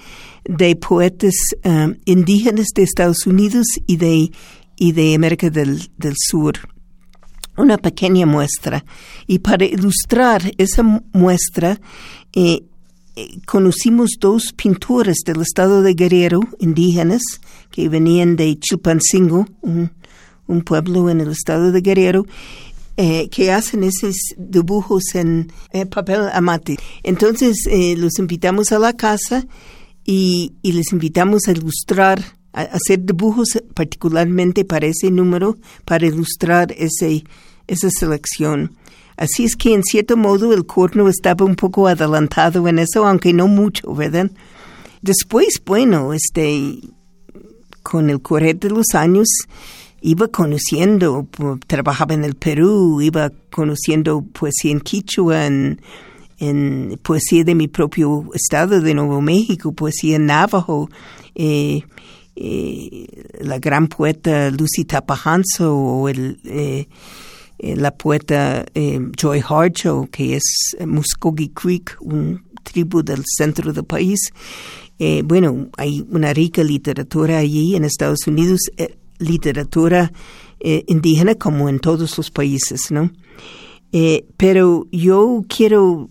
de 0.45 0.77
poetas 0.77 1.35
um, 1.65 1.95
indígenas 2.05 2.69
de 2.75 2.83
Estados 2.83 3.27
Unidos 3.27 3.67
y 3.87 3.97
de, 3.97 4.31
y 4.77 4.93
de 4.93 5.15
América 5.15 5.51
del, 5.51 5.89
del 5.97 6.15
Sur 6.17 6.59
una 7.57 7.79
pequeña 7.79 8.27
muestra. 8.27 8.85
Y 9.27 9.39
para 9.41 9.65
ilustrar 9.65 10.43
esa 10.59 10.83
muestra, 11.13 11.81
eh, 12.33 12.65
eh, 13.17 13.39
conocimos 13.47 14.17
dos 14.21 14.53
pintores 14.57 15.19
del 15.25 15.41
estado 15.41 15.83
de 15.83 15.95
Guerrero, 15.95 16.41
indígenas, 16.59 17.23
que 17.71 17.89
venían 17.89 18.37
de 18.37 18.59
Chilpancingo, 18.59 19.47
un, 19.63 19.91
pueblo 20.65 21.09
en 21.11 21.21
el 21.21 21.31
estado 21.31 21.73
de 21.73 21.81
Guerrero, 21.81 22.27
eh, 22.97 23.29
que 23.29 23.53
hacen 23.53 23.83
esos 23.85 24.17
dibujos 24.37 25.15
en 25.15 25.53
papel 25.91 26.29
amate. 26.33 26.77
Entonces 27.03 27.57
los 27.97 28.19
invitamos 28.19 28.73
a 28.73 28.79
la 28.79 28.93
casa 28.93 29.47
y, 30.05 30.53
les 30.63 30.93
invitamos 30.93 31.49
a 31.49 31.53
ilustrar 31.53 32.23
hacer 32.53 33.05
dibujos 33.05 33.49
particularmente 33.75 34.65
para 34.65 34.87
ese 34.87 35.11
número, 35.11 35.59
para 35.85 36.07
ilustrar 36.07 36.73
ese, 36.79 37.25
esa 37.67 37.91
selección. 37.91 38.77
Así 39.17 39.45
es 39.45 39.57
que 39.57 39.75
en 39.75 39.83
cierto 39.83 40.17
modo 40.17 40.53
el 40.53 40.67
corno 40.67 41.09
estaba 41.09 41.45
un 41.45 41.55
poco 41.55 41.87
adelantado 41.87 42.67
en 42.67 42.79
eso, 42.79 43.07
aunque 43.07 43.33
no 43.33 43.47
mucho, 43.47 43.95
¿verdad? 43.95 44.31
Después, 45.03 45.61
bueno, 45.65 46.13
este, 46.13 46.79
con 47.83 48.11
el 48.11 48.21
correr 48.23 48.59
de 48.59 48.71
los 48.71 48.87
años, 48.95 49.29
iba 50.05 50.29
conociendo, 50.29 51.27
trabajaba 51.67 52.13
en 52.13 52.25
el 52.25 52.35
Perú, 52.35 53.01
iba 53.01 53.33
conociendo 53.51 54.21
poesía 54.21 54.71
en 54.73 54.81
Quichua, 54.81 55.47
en, 55.47 55.81
poesía 57.03 57.43
de 57.43 57.55
mi 57.55 57.69
propio 57.69 58.29
estado 58.35 58.83
de 58.83 58.93
Nuevo 58.93 59.23
México, 59.23 59.73
poesía 59.73 60.17
en 60.17 60.27
Navajo, 60.27 60.91
eh, 61.35 61.85
eh, 62.37 63.07
la 63.41 63.59
gran 63.59 63.89
poeta 63.89 64.51
Lucy 64.51 64.85
Tapahanso 64.85 65.75
o 65.75 66.09
el, 66.11 66.39
eh, 66.45 66.87
eh, 67.59 67.77
la 67.77 67.97
poeta 67.97 68.67
eh, 68.75 69.01
Joy 69.17 69.43
Harjo, 69.49 70.09
que 70.11 70.37
es 70.37 70.77
Muskogee 70.87 71.53
Creek, 71.55 71.97
un 72.01 72.45
tribu 72.63 73.03
del 73.03 73.23
centro 73.25 73.73
del 73.73 73.85
país. 73.85 74.21
bueno, 75.25 75.69
hay 75.79 76.05
una 76.11 76.33
rica 76.35 76.63
literatura 76.63 77.39
allí 77.39 77.75
en 77.75 77.85
Estados 77.85 78.27
Unidos, 78.27 78.61
literatura 79.19 80.13
indígena 80.61 81.35
como 81.35 81.69
en 81.69 81.79
todos 81.79 82.17
los 82.17 82.31
países, 82.31 82.91
¿no? 82.91 83.11
pero 84.37 84.87
yo 84.91 85.45
quiero 85.47 86.09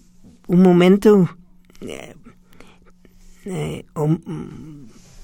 un 0.48 0.62
momento 0.62 1.28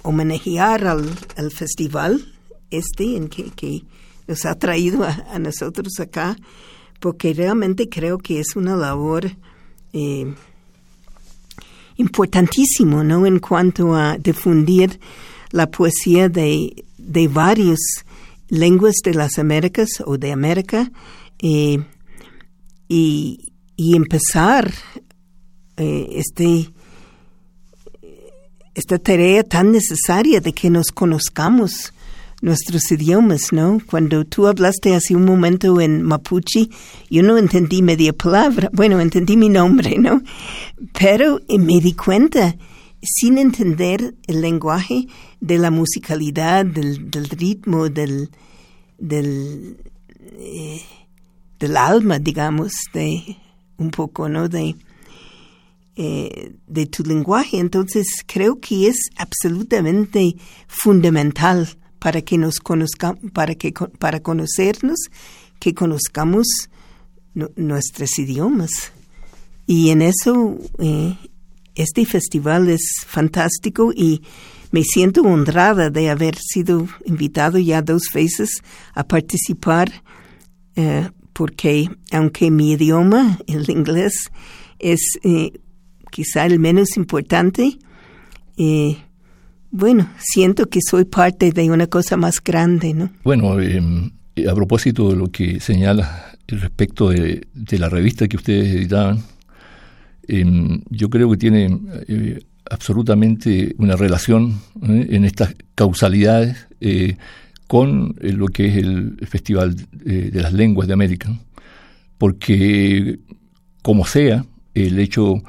homenajear 0.01 0.87
al, 0.87 1.51
festival 1.51 2.33
este 2.71 3.15
en 3.15 3.29
que, 3.29 3.83
nos 4.27 4.45
ha 4.45 4.55
traído 4.55 5.03
a, 5.03 5.39
nosotros 5.39 5.99
acá, 5.99 6.35
porque 6.99 7.33
realmente 7.33 7.89
creo 7.89 8.19
que 8.19 8.39
es 8.39 8.55
una 8.55 8.75
labor 8.75 9.31
eh, 9.93 10.31
importantísimo, 11.97 13.03
¿no? 13.03 13.25
En 13.25 13.39
cuanto 13.39 13.95
a 13.95 14.17
difundir 14.17 14.99
la 15.51 15.71
poesía 15.71 16.29
de, 16.29 16.85
de 17.09 17.27
varias 17.27 17.79
lenguas 18.49 18.97
de 19.03 19.15
las 19.15 19.39
Américas 19.39 19.89
o 20.05 20.17
de 20.17 20.31
América 20.31 20.91
eh, 21.39 21.79
y, 22.87 23.53
y, 23.75 23.95
empezar 23.95 24.71
eh, 25.77 26.07
este 26.11 26.71
esta 28.75 28.97
tarea 28.97 29.43
tan 29.43 29.71
necesaria 29.71 30.39
de 30.39 30.53
que 30.53 30.69
nos 30.69 30.91
conozcamos 30.91 31.91
nuestros 32.41 32.89
idiomas, 32.91 33.51
¿no? 33.51 33.81
Cuando 33.85 34.23
tú 34.23 34.47
hablaste 34.47 34.95
hace 34.95 35.15
un 35.15 35.25
momento 35.25 35.81
en 35.81 36.03
Mapuche, 36.03 36.69
yo 37.09 37.23
no 37.23 37.37
entendí 37.37 37.81
media 37.81 38.13
palabra, 38.13 38.69
bueno, 38.73 38.99
entendí 38.99 39.35
mi 39.35 39.49
nombre, 39.49 39.97
¿no? 39.97 40.21
Pero 40.97 41.41
eh, 41.47 41.57
me 41.57 41.81
di 41.81 41.93
cuenta, 41.93 42.55
sin 43.01 43.37
entender 43.37 44.15
el 44.27 44.41
lenguaje, 44.41 45.07
de 45.39 45.57
la 45.57 45.71
musicalidad, 45.71 46.65
del, 46.65 47.29
ritmo, 47.29 47.89
del, 47.89 48.29
eh, 48.99 50.81
del 51.59 51.77
alma, 51.77 52.19
digamos, 52.19 52.73
de 52.93 53.37
un 53.77 53.91
poco, 53.91 54.27
¿no? 54.27 54.49
De, 54.49 54.75
eh, 55.95 56.53
de 56.67 56.85
tu 56.85 57.03
lenguaje. 57.03 57.59
Entonces 57.59 58.05
creo 58.25 58.59
que 58.59 58.87
es 58.87 59.09
absolutamente 59.17 60.35
fundamental 60.67 61.67
para 61.99 62.21
que 62.21 62.37
nos 62.37 62.59
conozcamos, 62.59 63.19
para 63.33 63.55
que 63.55 63.73
para 63.73 64.21
conocernos, 64.21 64.97
que 65.59 65.73
conozcamos 65.73 66.47
nuestros 67.55 68.17
idiomas. 68.17 68.91
Y 69.67 69.89
en 69.89 70.01
eso 70.01 70.57
eh, 70.79 71.17
este 71.75 72.05
festival 72.05 72.69
es 72.69 72.81
fantástico 73.05 73.91
y 73.95 74.21
me 74.71 74.83
siento 74.83 75.21
honrada 75.21 75.89
de 75.89 76.09
haber 76.09 76.35
sido 76.37 76.87
invitado 77.05 77.57
ya 77.57 77.81
dos 77.81 78.03
veces 78.13 78.61
a 78.93 79.03
participar, 79.03 79.91
eh, 80.75 81.09
porque 81.33 81.89
aunque 82.11 82.51
mi 82.51 82.73
idioma, 82.73 83.39
el 83.47 83.69
inglés, 83.69 84.29
es 84.77 85.01
quizá 86.11 86.45
el 86.45 86.59
menos 86.59 86.97
importante, 86.97 87.77
eh, 88.57 88.97
bueno, 89.71 90.09
siento 90.17 90.65
que 90.65 90.79
soy 90.81 91.05
parte 91.05 91.51
de 91.51 91.69
una 91.69 91.87
cosa 91.87 92.17
más 92.17 92.41
grande, 92.43 92.93
¿no? 92.93 93.09
Bueno, 93.23 93.59
em, 93.59 94.11
a 94.49 94.55
propósito 94.55 95.09
de 95.09 95.15
lo 95.15 95.27
que 95.27 95.59
señala 95.59 96.35
respecto 96.47 97.09
de, 97.09 97.45
la 97.53 97.89
revista 97.89 98.27
que 98.27 98.37
ustedes 98.37 98.75
editaban, 98.75 99.23
em, 100.29 100.81
yo 100.89 101.09
creo 101.09 101.29
que 101.31 101.37
tiene 101.37 101.79
eh, 102.07 102.39
absolutamente 102.69 103.75
una 103.77 103.95
relación 103.95 104.59
¿eh? 104.87 105.07
en 105.09 105.25
estas 105.25 105.55
causalidades 105.75 106.67
con 107.67 108.15
lo 108.21 108.47
que 108.47 108.67
es 108.67 108.77
el 108.77 109.17
Festival 109.27 109.75
de 109.91 110.41
las 110.41 110.53
Lenguas 110.53 110.87
de 110.87 110.93
América, 110.93 111.29
porque 112.17 113.19
como 113.81 114.05
sea, 114.05 114.45
el 114.73 114.99
hecho 114.99 115.41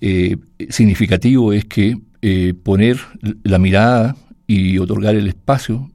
eh, 0.00 0.36
significativo 0.70 1.52
es 1.52 1.64
que 1.64 1.98
eh, 2.22 2.54
poner 2.62 2.98
la 3.42 3.58
mirada 3.58 4.16
y 4.46 4.78
otorgar 4.78 5.14
el 5.14 5.28
espacio 5.28 5.90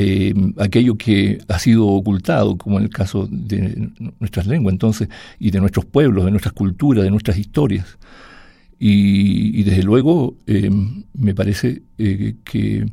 eh, 0.00 0.32
aquello 0.58 0.96
que 0.96 1.38
ha 1.48 1.58
sido 1.58 1.86
ocultado, 1.86 2.56
como 2.56 2.78
en 2.78 2.84
el 2.84 2.90
caso 2.90 3.26
de 3.30 3.90
nuestras 4.20 4.46
lenguas, 4.46 4.72
entonces, 4.72 5.08
y 5.40 5.50
de 5.50 5.60
nuestros 5.60 5.86
pueblos, 5.86 6.24
de 6.24 6.30
nuestras 6.30 6.52
culturas, 6.52 7.02
de 7.04 7.10
nuestras 7.10 7.36
historias. 7.36 7.98
Y, 8.78 9.64
desde 9.64 9.82
luego, 9.82 10.36
me 11.14 11.34
parece 11.34 11.82
que 11.96 12.86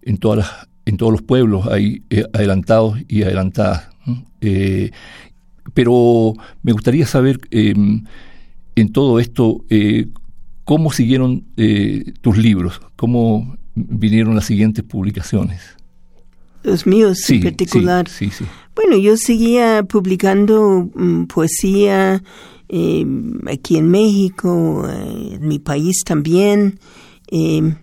en 0.00 0.16
todas 0.16 0.38
las, 0.38 0.68
en 0.86 0.96
todos 0.96 1.12
los 1.12 1.20
pueblos 1.20 1.66
hay 1.66 2.02
adelantados 2.32 2.98
y 3.06 3.22
adelantadas. 3.22 3.90
pero 5.74 6.32
me 6.62 6.72
gustaría 6.72 7.04
saber 7.04 7.38
en 8.76 8.92
todo 8.92 9.18
esto, 9.18 9.64
eh, 9.70 10.06
¿cómo 10.64 10.92
siguieron 10.92 11.44
eh, 11.56 12.12
tus 12.20 12.36
libros? 12.36 12.80
¿Cómo 12.94 13.56
vinieron 13.74 14.34
las 14.34 14.44
siguientes 14.44 14.84
publicaciones? 14.84 15.76
Los 16.66 16.86
míos 16.86 17.18
en 17.30 17.42
particular. 17.42 18.08
Sí, 18.08 18.30
sí, 18.30 18.44
bueno, 18.74 18.96
yo 18.98 19.16
seguía 19.16 19.84
publicando 19.84 20.90
mm, 20.94 21.26
poesía 21.26 22.22
em, 22.68 23.38
aquí 23.46 23.76
en 23.76 23.88
México, 23.88 24.84
eh, 24.88 25.36
en 25.36 25.46
mi 25.46 25.60
país 25.60 26.02
también. 26.04 26.78
Em, 27.28 27.76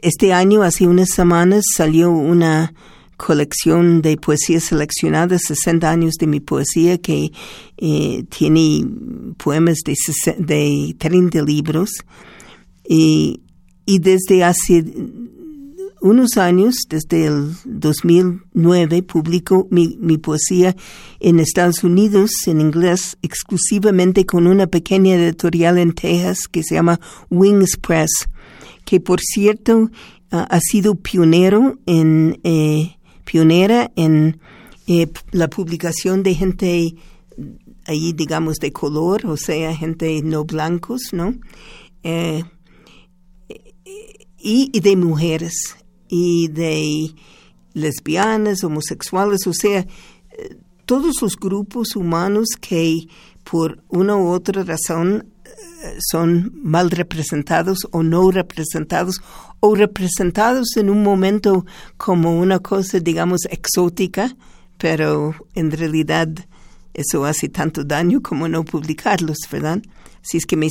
este 0.00 0.32
año, 0.32 0.62
hace 0.62 0.86
unas 0.86 1.08
semanas, 1.08 1.64
salió 1.74 2.10
una 2.10 2.72
colección 3.16 4.02
de 4.02 4.16
poesía 4.16 4.60
seleccionada, 4.60 5.38
60 5.38 5.90
años 5.90 6.14
de 6.20 6.26
mi 6.26 6.40
poesía, 6.40 6.98
que 6.98 7.32
eh, 7.78 8.24
tiene 8.28 8.86
poemas 9.38 9.78
de, 9.84 9.94
de 10.38 10.94
30 10.98 11.42
libros. 11.42 11.90
Y, 12.86 13.40
y 13.86 13.98
desde 13.98 14.44
hace 14.44 14.84
unos 16.04 16.36
años, 16.36 16.74
desde 16.88 17.26
el 17.26 17.54
2009, 17.64 19.02
publico 19.02 19.66
mi, 19.70 19.96
mi, 20.00 20.18
poesía 20.18 20.76
en 21.18 21.40
Estados 21.40 21.82
Unidos 21.82 22.30
en 22.46 22.60
inglés 22.60 23.16
exclusivamente 23.22 24.26
con 24.26 24.46
una 24.46 24.66
pequeña 24.66 25.14
editorial 25.14 25.78
en 25.78 25.92
Texas 25.92 26.46
que 26.46 26.62
se 26.62 26.74
llama 26.74 27.00
Wings 27.30 27.78
Press, 27.78 28.28
que 28.84 29.00
por 29.00 29.20
cierto 29.20 29.90
ha 30.30 30.60
sido 30.60 30.96
pionero 30.96 31.78
en 31.86 32.40
eh, 32.44 32.96
pionera 33.24 33.90
en 33.96 34.40
eh, 34.86 35.06
la 35.30 35.48
publicación 35.48 36.22
de 36.22 36.34
gente 36.34 36.94
ahí, 37.86 38.12
digamos, 38.12 38.56
de 38.56 38.72
color, 38.72 39.26
o 39.26 39.36
sea, 39.36 39.74
gente 39.74 40.20
no 40.22 40.44
blancos, 40.44 41.12
¿no? 41.12 41.34
Eh, 42.02 42.42
y, 44.46 44.78
de 44.78 44.96
mujeres, 44.96 45.76
y 46.16 46.46
de 46.46 47.12
lesbianas, 47.72 48.62
homosexuales, 48.62 49.48
o 49.48 49.52
sea, 49.52 49.84
todos 50.86 51.20
los 51.20 51.36
grupos 51.36 51.96
humanos 51.96 52.46
que 52.60 53.08
por 53.42 53.82
una 53.88 54.16
u 54.16 54.28
otra 54.28 54.62
razón 54.62 55.26
eh, 55.44 55.98
son 56.10 56.52
mal 56.62 56.92
representados 56.92 57.78
o 57.90 58.04
no 58.04 58.30
representados 58.30 59.20
o 59.58 59.74
representados 59.74 60.76
en 60.76 60.88
un 60.88 61.02
momento 61.02 61.66
como 61.96 62.38
una 62.38 62.60
cosa, 62.60 63.00
digamos, 63.00 63.40
exótica, 63.50 64.36
pero 64.78 65.34
en 65.54 65.72
realidad 65.72 66.28
eso 66.92 67.24
hace 67.24 67.48
tanto 67.48 67.82
daño 67.82 68.22
como 68.22 68.46
no 68.46 68.64
publicarlos, 68.64 69.38
¿verdad? 69.50 69.82
Así 70.22 70.38
es 70.38 70.46
que 70.46 70.56
me, 70.56 70.68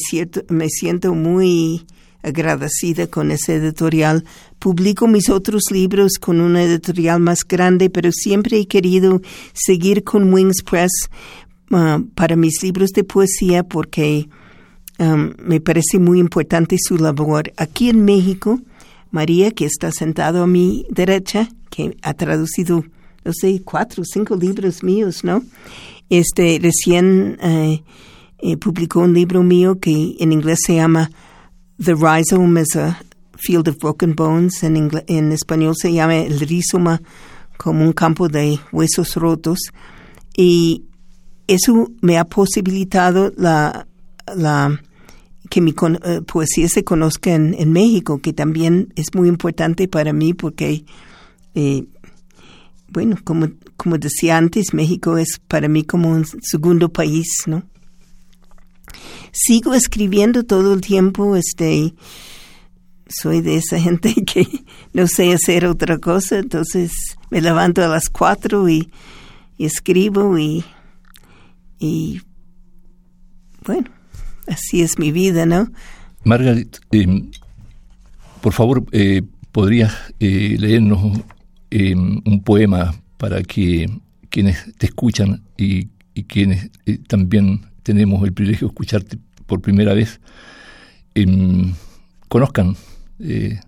me 0.50 0.70
siento 0.70 1.14
muy 1.14 1.86
agradecida 2.24 3.08
con 3.08 3.32
ese 3.32 3.56
editorial. 3.56 4.24
Publico 4.58 5.08
mis 5.08 5.30
otros 5.30 5.64
libros 5.72 6.14
con 6.20 6.40
una 6.40 6.64
editorial 6.64 7.20
más 7.20 7.40
grande, 7.48 7.90
pero 7.90 8.12
siempre 8.12 8.60
he 8.60 8.68
querido 8.68 9.22
seguir 9.54 10.04
con 10.04 10.34
Wings 10.34 10.64
Press 10.64 11.10
ah, 11.72 12.02
para 12.16 12.36
mis 12.36 12.64
libros 12.64 12.92
de 12.92 13.04
poesía 13.04 13.64
porque 13.64 14.30
um, 15.00 15.34
me 15.44 15.60
parece 15.60 16.00
muy 16.00 16.20
importante 16.20 16.78
su 16.80 16.98
labor. 16.98 17.52
Aquí 17.58 17.90
en 17.90 18.06
México, 18.06 18.60
María, 19.12 19.52
que 19.52 19.66
está 19.66 19.92
sentado 19.92 20.44
a 20.44 20.48
mi 20.48 20.86
derecha, 20.90 21.50
que 21.70 21.98
ha 22.02 22.14
traducido, 22.14 22.84
no 23.26 23.32
sé, 23.34 23.62
cuatro 23.64 24.04
o 24.04 24.06
cinco 24.06 24.36
libros 24.36 24.82
míos, 24.84 25.24
¿no? 25.24 25.44
Este, 26.10 26.60
recién 26.62 27.38
eh, 27.42 27.84
eh, 28.40 28.58
publicó 28.58 29.00
un 29.00 29.14
libro 29.14 29.42
mío 29.42 29.80
que 29.80 30.16
en 30.20 30.32
inglés 30.32 30.60
se 30.66 30.76
llama 30.76 31.10
The 31.80 31.96
Rhizome 31.96 32.58
is 32.58 32.76
a 32.76 33.00
Field 33.38 33.68
of 33.68 33.80
Broken 33.80 34.16
Bones. 34.16 34.64
En, 34.64 34.92
en 35.08 35.32
español 35.32 35.76
se 35.76 35.92
llama 35.92 36.16
El 36.16 36.40
rizoma 36.40 37.02
como 37.58 37.84
un 37.84 37.94
campo 37.94 38.28
de 38.28 38.60
huesos 38.72 39.16
rotos 39.16 39.60
y 40.36 40.84
eso 41.48 41.92
me 42.02 42.18
ha 42.18 42.26
posibilitado 42.26 43.32
la, 43.38 43.88
la 44.36 44.82
que 45.50 45.62
mi 45.62 45.72
eh, 45.72 46.22
poesía 46.26 46.68
se 46.68 46.84
conozca 46.84 47.34
en, 47.34 47.54
en, 47.58 47.72
México, 47.72 48.20
que 48.20 48.34
también 48.34 48.92
es 48.96 49.14
muy 49.14 49.28
importante 49.28 49.88
para 49.88 50.14
mí 50.14 50.34
porque, 50.34 50.86
eh, 51.54 51.86
bueno, 52.88 53.18
como, 53.24 53.50
como 53.78 53.98
decía 53.98 54.38
antes, 54.38 54.74
México 54.74 55.18
es 55.18 55.40
para 55.48 55.68
mí 55.68 55.84
como 55.84 56.10
un 56.10 56.26
segundo 56.42 56.90
país, 56.90 57.28
¿no? 57.46 57.64
Sigo 59.34 59.74
escribiendo 59.74 60.44
todo 60.44 60.76
el 60.76 60.82
tiempo, 60.82 61.36
este, 61.36 61.96
soy 63.08 63.42
de 63.42 63.56
esa 63.56 63.80
gente 63.80 64.14
que 64.26 64.48
no 64.94 65.08
sé 65.08 65.34
hacer 65.34 65.66
otra 65.66 65.98
cosa, 65.98 66.38
entonces 66.38 66.92
me 67.32 67.42
levanto 67.42 67.84
a 67.84 67.88
las 67.88 68.10
cuatro 68.10 68.70
y, 68.70 68.90
escribo 69.58 70.38
y, 70.38 70.64
y, 71.80 72.22
bueno, 73.66 73.90
así 74.48 74.82
es 74.82 75.00
mi 75.00 75.12
vida, 75.12 75.46
¿no? 75.46 75.72
Margaret, 76.26 76.80
em, 76.92 77.32
por 78.42 78.54
favor, 78.54 78.86
eh, 78.92 79.24
¿podrías 79.52 79.94
eh, 80.20 80.58
leernos 80.60 81.22
em, 81.72 82.22
un 82.26 82.44
poema 82.44 82.94
para 83.18 83.42
que 83.42 83.90
quienes 84.30 84.76
te 84.78 84.88
escuchan 84.88 85.42
y, 85.58 85.88
y 86.14 86.24
quienes 86.24 86.70
eh, 86.86 87.00
también 87.08 87.73
tenemos 87.84 88.24
el 88.24 88.34
privilegio 88.34 88.68
de 88.68 88.72
escucharte 88.72 89.18
por 89.46 89.62
primera 89.62 89.94
vez 89.94 90.20
em, 91.14 91.74
conozcan 92.28 92.76
eh, 93.20 93.60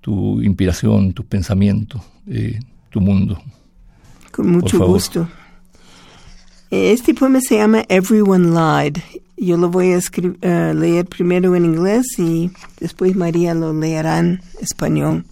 tu 0.00 0.40
inspiración, 0.42 1.12
tus 1.12 1.26
pensamientos, 1.26 2.02
eh, 2.26 2.60
tu 2.90 3.00
mundo. 3.00 3.42
Con 4.30 4.52
mucho 4.52 4.86
gusto. 4.86 5.28
Este 6.70 7.12
poema 7.14 7.40
se 7.40 7.56
llama 7.56 7.84
Everyone 7.88 8.50
Lied. 8.50 8.98
Yo 9.36 9.56
lo 9.56 9.68
voy 9.68 9.92
a 9.92 9.98
uh, 9.98 10.74
leer 10.74 11.06
primero 11.06 11.54
en 11.56 11.64
inglés 11.64 12.06
y 12.18 12.50
después 12.78 13.16
María 13.16 13.54
lo 13.54 13.72
leerá 13.72 14.20
en 14.20 14.40
español. 14.60 15.24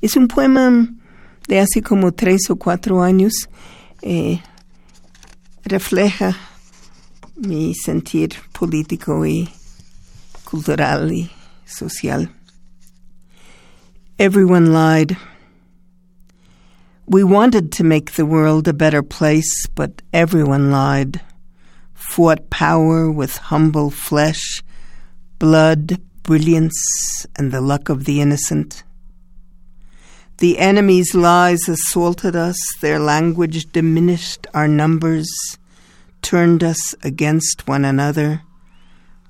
Es 0.00 0.16
un 0.16 0.26
poema 0.28 0.88
de 1.46 1.60
hace 1.60 1.82
como 1.82 2.12
tres 2.12 2.48
o 2.50 2.56
cuatro 2.56 3.02
años. 3.02 3.48
Refleja 5.64 6.36
mi 7.40 7.74
sentir 7.74 8.34
político 8.52 9.26
y 9.26 9.48
cultural 10.44 11.10
y 11.10 11.30
social. 11.64 12.28
Everyone 14.18 14.72
lied. 14.72 15.16
We 17.06 17.24
wanted 17.24 17.72
to 17.72 17.84
make 17.84 18.12
the 18.12 18.26
world 18.26 18.68
a 18.68 18.74
better 18.74 19.02
place, 19.02 19.66
but 19.74 20.02
everyone 20.12 20.70
lied. 20.70 21.20
Fought 21.94 22.50
power 22.50 23.10
with 23.10 23.36
humble 23.36 23.90
flesh, 23.90 24.62
blood, 25.38 25.98
brilliance, 26.22 27.26
and 27.36 27.50
the 27.50 27.60
luck 27.60 27.88
of 27.88 28.04
the 28.04 28.20
innocent. 28.20 28.84
The 30.38 30.58
enemy's 30.58 31.14
lies 31.14 31.68
assaulted 31.68 32.36
us, 32.36 32.56
their 32.80 32.98
language 32.98 33.72
diminished 33.72 34.46
our 34.54 34.68
numbers, 34.68 35.28
turned 36.22 36.62
us 36.62 36.94
against 37.02 37.66
one 37.66 37.84
another, 37.84 38.42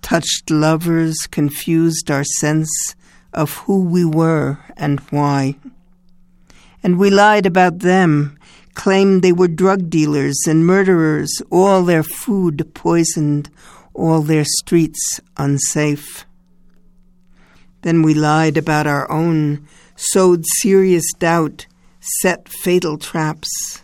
touched 0.02 0.50
lovers, 0.50 1.16
confused 1.30 2.10
our 2.10 2.24
sense 2.24 2.94
of 3.32 3.54
who 3.58 3.84
we 3.84 4.04
were 4.04 4.58
and 4.76 5.00
why. 5.10 5.56
And 6.82 6.98
we 6.98 7.10
lied 7.10 7.46
about 7.46 7.80
them, 7.80 8.38
claimed 8.74 9.22
they 9.22 9.32
were 9.32 9.48
drug 9.48 9.90
dealers 9.90 10.36
and 10.46 10.66
murderers, 10.66 11.42
all 11.50 11.82
their 11.82 12.02
food 12.02 12.70
poisoned, 12.74 13.50
all 13.94 14.22
their 14.22 14.44
streets 14.44 15.20
unsafe. 15.36 16.24
Then 17.82 18.02
we 18.02 18.14
lied 18.14 18.56
about 18.56 18.86
our 18.86 19.10
own, 19.10 19.66
sowed 19.96 20.44
serious 20.60 21.04
doubt, 21.18 21.66
set 22.00 22.48
fatal 22.48 22.98
traps. 22.98 23.82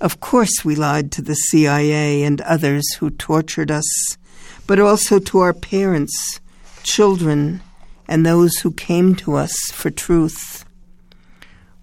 Of 0.00 0.20
course, 0.20 0.64
we 0.64 0.74
lied 0.74 1.12
to 1.12 1.22
the 1.22 1.34
CIA 1.34 2.24
and 2.24 2.40
others 2.42 2.84
who 2.94 3.10
tortured 3.10 3.70
us, 3.70 4.18
but 4.66 4.80
also 4.80 5.18
to 5.18 5.38
our 5.38 5.52
parents, 5.52 6.40
children, 6.82 7.62
and 8.08 8.24
those 8.24 8.56
who 8.58 8.72
came 8.72 9.14
to 9.16 9.34
us 9.34 9.54
for 9.72 9.90
truth. 9.90 10.64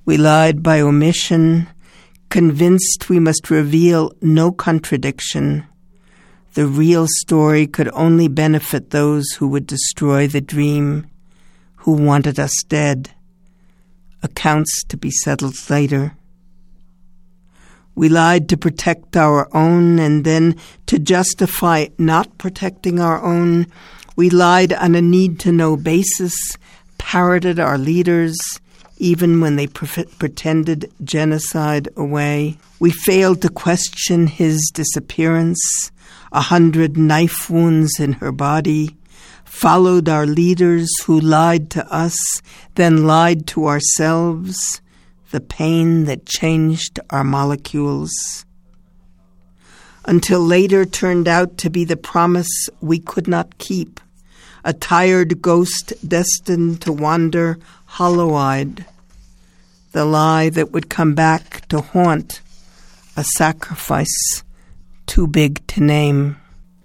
We 0.05 0.17
lied 0.17 0.61
by 0.61 0.81
omission, 0.81 1.67
convinced 2.29 3.09
we 3.09 3.19
must 3.19 3.49
reveal 3.49 4.13
no 4.21 4.51
contradiction. 4.51 5.65
The 6.53 6.67
real 6.67 7.07
story 7.07 7.65
could 7.65 7.89
only 7.93 8.27
benefit 8.27 8.89
those 8.89 9.25
who 9.37 9.47
would 9.47 9.65
destroy 9.65 10.27
the 10.27 10.41
dream, 10.41 11.09
who 11.77 11.93
wanted 11.93 12.39
us 12.39 12.63
dead. 12.67 13.11
Accounts 14.21 14.83
to 14.89 14.97
be 14.97 15.11
settled 15.11 15.55
later. 15.69 16.15
We 17.95 18.09
lied 18.09 18.49
to 18.49 18.57
protect 18.57 19.17
our 19.17 19.53
own, 19.55 19.99
and 19.99 20.23
then 20.23 20.55
to 20.87 20.97
justify 20.97 21.87
not 21.97 22.37
protecting 22.37 22.99
our 22.99 23.21
own, 23.21 23.67
we 24.15 24.29
lied 24.29 24.73
on 24.73 24.95
a 24.95 25.01
need 25.01 25.39
to 25.41 25.51
know 25.51 25.75
basis, 25.77 26.35
parroted 26.97 27.59
our 27.59 27.77
leaders, 27.77 28.37
even 28.97 29.41
when 29.41 29.55
they 29.55 29.67
pre- 29.67 30.05
pretended 30.19 30.91
genocide 31.03 31.89
away. 31.97 32.57
We 32.79 32.91
failed 32.91 33.41
to 33.41 33.49
question 33.49 34.27
his 34.27 34.71
disappearance, 34.73 35.91
a 36.31 36.41
hundred 36.41 36.97
knife 36.97 37.49
wounds 37.49 37.99
in 37.99 38.13
her 38.13 38.31
body, 38.31 38.95
followed 39.43 40.07
our 40.07 40.25
leaders 40.25 40.89
who 41.05 41.19
lied 41.19 41.69
to 41.71 41.85
us, 41.93 42.17
then 42.75 43.05
lied 43.05 43.47
to 43.47 43.67
ourselves, 43.67 44.81
the 45.31 45.41
pain 45.41 46.05
that 46.05 46.25
changed 46.25 46.99
our 47.09 47.23
molecules 47.23 48.11
until 50.05 50.41
later 50.41 50.85
turned 50.85 51.27
out 51.27 51.57
to 51.59 51.69
be 51.69 51.85
the 51.85 51.97
promise 51.97 52.69
we 52.81 52.99
could 52.99 53.27
not 53.27 53.57
keep, 53.57 53.99
a 54.63 54.73
tired 54.73 55.41
ghost 55.41 55.93
destined 56.07 56.81
to 56.81 56.91
wander 56.91 57.57
hollow 57.85 58.33
eyed, 58.33 58.85
the 59.91 60.05
lie 60.05 60.49
that 60.49 60.71
would 60.71 60.89
come 60.89 61.13
back 61.13 61.67
to 61.67 61.81
haunt, 61.81 62.41
a 63.15 63.23
sacrifice 63.23 64.43
too 65.05 65.27
big 65.27 65.65
to 65.67 65.81
name. 65.81 66.37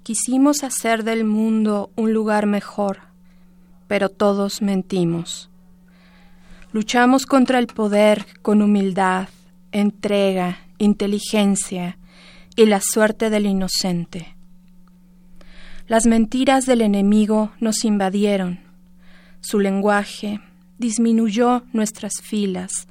Quisimos 0.03 0.63
hacer 0.63 1.05
del 1.05 1.25
mundo 1.25 1.91
un 1.97 2.13
lugar 2.13 2.47
mejor, 2.47 2.99
pero 3.89 4.09
todos 4.09 4.61
mentimos. 4.61 5.49
Luchamos 6.73 7.27
contra 7.27 7.59
el 7.59 7.69
poder 7.69 8.27
con 8.43 8.63
humildad, 8.63 9.29
entrega, 9.73 10.59
inteligencia, 10.79 11.97
y 12.57 12.65
la 12.65 12.81
suerte 12.81 13.29
del 13.31 13.47
inocente. 13.47 14.35
Las 15.87 16.07
mentiras 16.07 16.65
del 16.67 16.81
enemigo 16.81 17.53
nos 17.61 17.85
invadieron. 17.85 18.61
Su 19.41 19.61
lenguaje 19.61 20.41
disminuyó 20.79 21.63
nuestras 21.73 22.15
filas. 22.23 22.89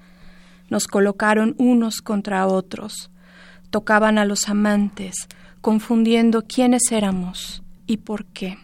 Nos 0.69 0.88
colocaron 0.88 1.55
unos 1.57 2.01
contra 2.01 2.47
otros. 2.47 3.09
Tocaban 3.71 4.17
a 4.17 4.25
los 4.25 4.47
amantes, 4.47 5.27
confundiendo 5.61 6.43
quiénes 6.43 6.91
éramos 6.91 7.63
y 7.88 7.97
por 7.97 8.25
qué. 8.25 8.57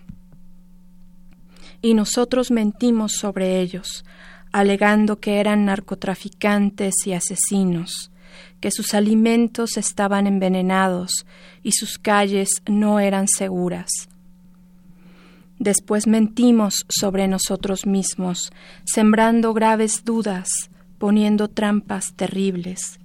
Y 1.82 1.95
nosotros 1.95 2.52
mentimos 2.52 3.13
sobre 3.13 3.60
ellos, 3.60 4.06
alegando 4.52 5.20
que 5.20 5.40
eran 5.40 5.66
narcotraficantes 5.66 6.94
y 7.06 7.14
asesinos 7.14 8.12
que 8.62 8.72
sus 8.72 8.94
alimentos 8.94 9.76
estaban 9.76 10.28
envenenados 10.28 11.26
y 11.64 11.74
sus 11.74 11.98
calles 11.98 12.62
no 12.68 13.00
eran 13.00 13.28
seguras. 13.28 13.90
Después 15.58 16.08
mentimos 16.08 16.86
sobre 16.88 17.28
nosotros 17.28 17.86
mismos, 17.86 18.52
sembrando 18.86 19.54
graves 19.54 20.06
dudas, 20.06 20.48
poniendo 20.98 21.50
trampas 21.50 22.14
terribles. 22.14 23.00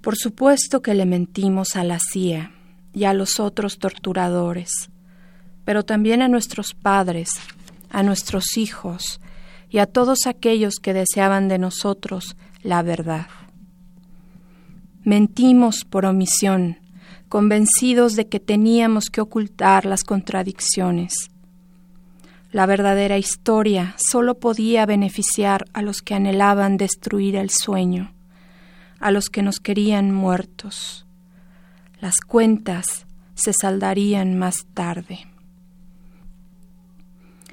Por 0.00 0.16
supuesto 0.16 0.82
que 0.82 0.94
le 0.94 1.04
mentimos 1.04 1.76
a 1.76 1.84
la 1.84 1.98
CIA 1.98 2.52
y 2.94 3.04
a 3.04 3.12
los 3.12 3.38
otros 3.38 3.78
torturadores, 3.78 4.70
pero 5.64 5.84
también 5.84 6.22
a 6.22 6.28
nuestros 6.28 6.74
padres, 6.74 7.28
a 7.90 8.02
nuestros 8.02 8.56
hijos 8.56 9.20
y 9.70 9.78
a 9.78 9.86
todos 9.86 10.26
aquellos 10.26 10.76
que 10.76 10.92
deseaban 10.92 11.48
de 11.48 11.58
nosotros 11.58 12.36
la 12.62 12.82
verdad. 12.82 13.26
Mentimos 15.04 15.84
por 15.84 16.04
omisión, 16.04 16.78
convencidos 17.28 18.16
de 18.16 18.28
que 18.28 18.40
teníamos 18.40 19.08
que 19.08 19.20
ocultar 19.20 19.86
las 19.86 20.04
contradicciones. 20.04 21.30
La 22.52 22.66
verdadera 22.66 23.16
historia 23.16 23.94
solo 23.96 24.34
podía 24.40 24.84
beneficiar 24.84 25.66
a 25.72 25.82
los 25.82 26.02
que 26.02 26.14
anhelaban 26.14 26.76
destruir 26.76 27.36
el 27.36 27.50
sueño, 27.50 28.12
a 28.98 29.12
los 29.12 29.30
que 29.30 29.42
nos 29.42 29.60
querían 29.60 30.12
muertos. 30.12 31.06
Las 32.00 32.20
cuentas 32.20 33.06
se 33.34 33.52
saldarían 33.52 34.36
más 34.36 34.66
tarde. 34.74 35.20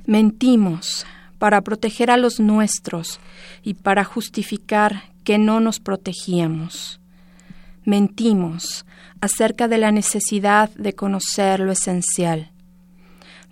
Mentimos 0.06 1.06
para 1.40 1.62
proteger 1.62 2.12
a 2.12 2.18
los 2.18 2.40
nuestros 2.40 3.20
y 3.64 3.76
para 3.76 4.04
justificar 4.04 5.04
que 5.24 5.38
no 5.38 5.60
nos 5.60 5.80
protegíamos. 5.80 7.00
Mentimos 7.86 8.86
acerca 9.22 9.68
de 9.68 9.78
la 9.78 9.92
necesidad 9.92 10.70
de 10.72 10.94
conocer 10.94 11.60
lo 11.60 11.72
esencial. 11.72 12.52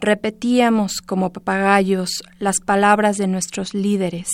Repetíamos 0.01 1.01
como 1.01 1.31
papagayos 1.31 2.23
las 2.39 2.59
palabras 2.59 3.17
de 3.17 3.27
nuestros 3.27 3.73
líderes, 3.73 4.27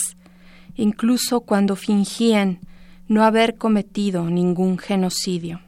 incluso 0.75 1.41
cuando 1.41 1.75
fingían 1.75 2.59
no 3.07 3.23
haber 3.23 3.55
cometido 3.57 4.29
ningún 4.29 4.77
genocidio. 4.77 5.61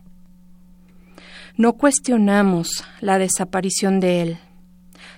No 1.56 1.74
cuestionamos 1.74 2.84
la 3.02 3.20
desaparición 3.20 4.00
de 4.00 4.22
él, 4.22 4.40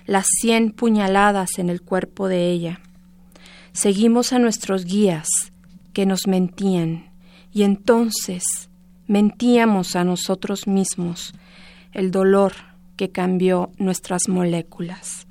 las 0.06 0.26
cien 0.40 0.70
puñaladas 0.70 1.58
en 1.58 1.70
el 1.70 1.82
cuerpo 1.82 2.28
de 2.28 2.50
ella. 2.50 2.80
Seguimos 3.72 4.32
a 4.32 4.38
nuestros 4.38 4.84
guías 4.84 5.28
que 5.92 6.06
nos 6.06 6.26
mentían 6.26 7.10
y 7.52 7.62
entonces 7.62 8.42
mentíamos 9.06 9.96
a 9.96 10.04
nosotros 10.04 10.66
mismos 10.66 11.34
el 11.92 12.10
dolor 12.10 12.52
que 12.96 13.10
cambió 13.10 13.70
nuestras 13.78 14.28
moléculas, 14.28 15.26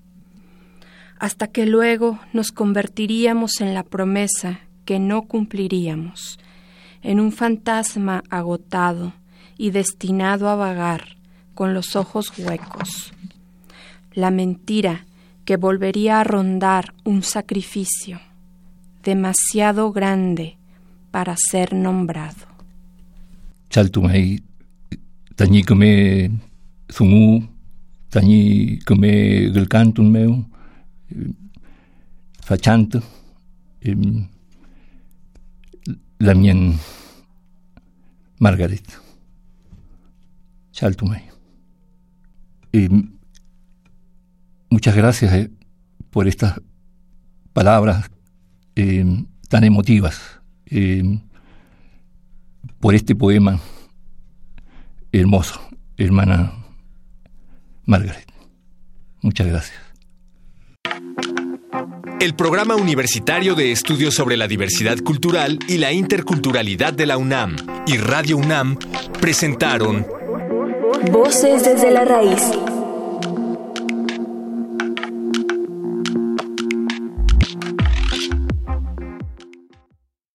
hasta 1.20 1.48
que 1.48 1.66
luego 1.66 2.20
nos 2.34 2.52
convertiríamos 2.52 3.62
en 3.62 3.74
la 3.74 3.84
promesa 3.84 4.62
que 4.86 5.00
no 5.00 5.24
cumpliríamos, 5.24 6.40
en 7.02 7.20
un 7.20 7.32
fantasma 7.32 8.24
agotado 8.30 9.14
y 9.58 9.72
destinado 9.72 10.50
a 10.50 10.56
vagar 10.56 11.18
con 11.54 11.74
los 11.74 11.96
ojos 11.96 12.38
huecos, 12.38 13.14
la 14.16 14.32
mentira 14.32 15.06
que 15.46 15.58
volvería 15.58 16.20
a 16.20 16.24
rondar 16.24 16.94
un 17.04 17.22
sacrificio 17.22 18.20
demasiado 19.04 19.92
grande 19.92 20.58
para 21.12 21.36
ser 21.38 21.74
nombrado. 21.74 22.48
Chaltumay, 23.70 24.42
tañi 25.36 25.64
kame 25.64 26.32
zungu, 26.90 27.48
tañi 28.10 28.80
kame 28.80 29.52
gelcantun 29.54 30.12
meu, 30.12 30.46
fachanto, 32.42 33.04
la 36.20 36.34
mien 36.34 36.80
Margaret. 38.40 38.88
Chaltumay. 40.72 41.24
Muchas 44.76 44.94
gracias 44.94 45.32
eh, 45.32 45.50
por 46.12 46.28
estas 46.28 46.60
palabras 47.54 48.12
eh, 48.76 49.06
tan 49.48 49.64
emotivas, 49.64 50.42
eh, 50.66 51.18
por 52.82 52.94
este 52.94 53.16
poema 53.16 53.58
hermoso, 55.14 55.62
hermana 55.96 56.52
Margaret. 57.86 58.30
Muchas 59.22 59.48
gracias. 59.48 59.80
El 62.20 62.36
Programa 62.36 62.76
Universitario 62.76 63.56
de 63.56 63.72
Estudios 63.72 64.14
sobre 64.14 64.36
la 64.36 64.50
Diversidad 64.50 64.98
Cultural 64.98 65.58
y 65.70 65.78
la 65.78 65.94
Interculturalidad 65.94 66.92
de 66.92 67.06
la 67.06 67.16
UNAM 67.16 67.56
y 67.88 67.96
Radio 67.96 68.36
UNAM 68.36 68.78
presentaron 69.22 70.06
Voces 71.14 71.64
desde 71.64 71.92
la 71.92 72.04
Raíz 72.04 72.42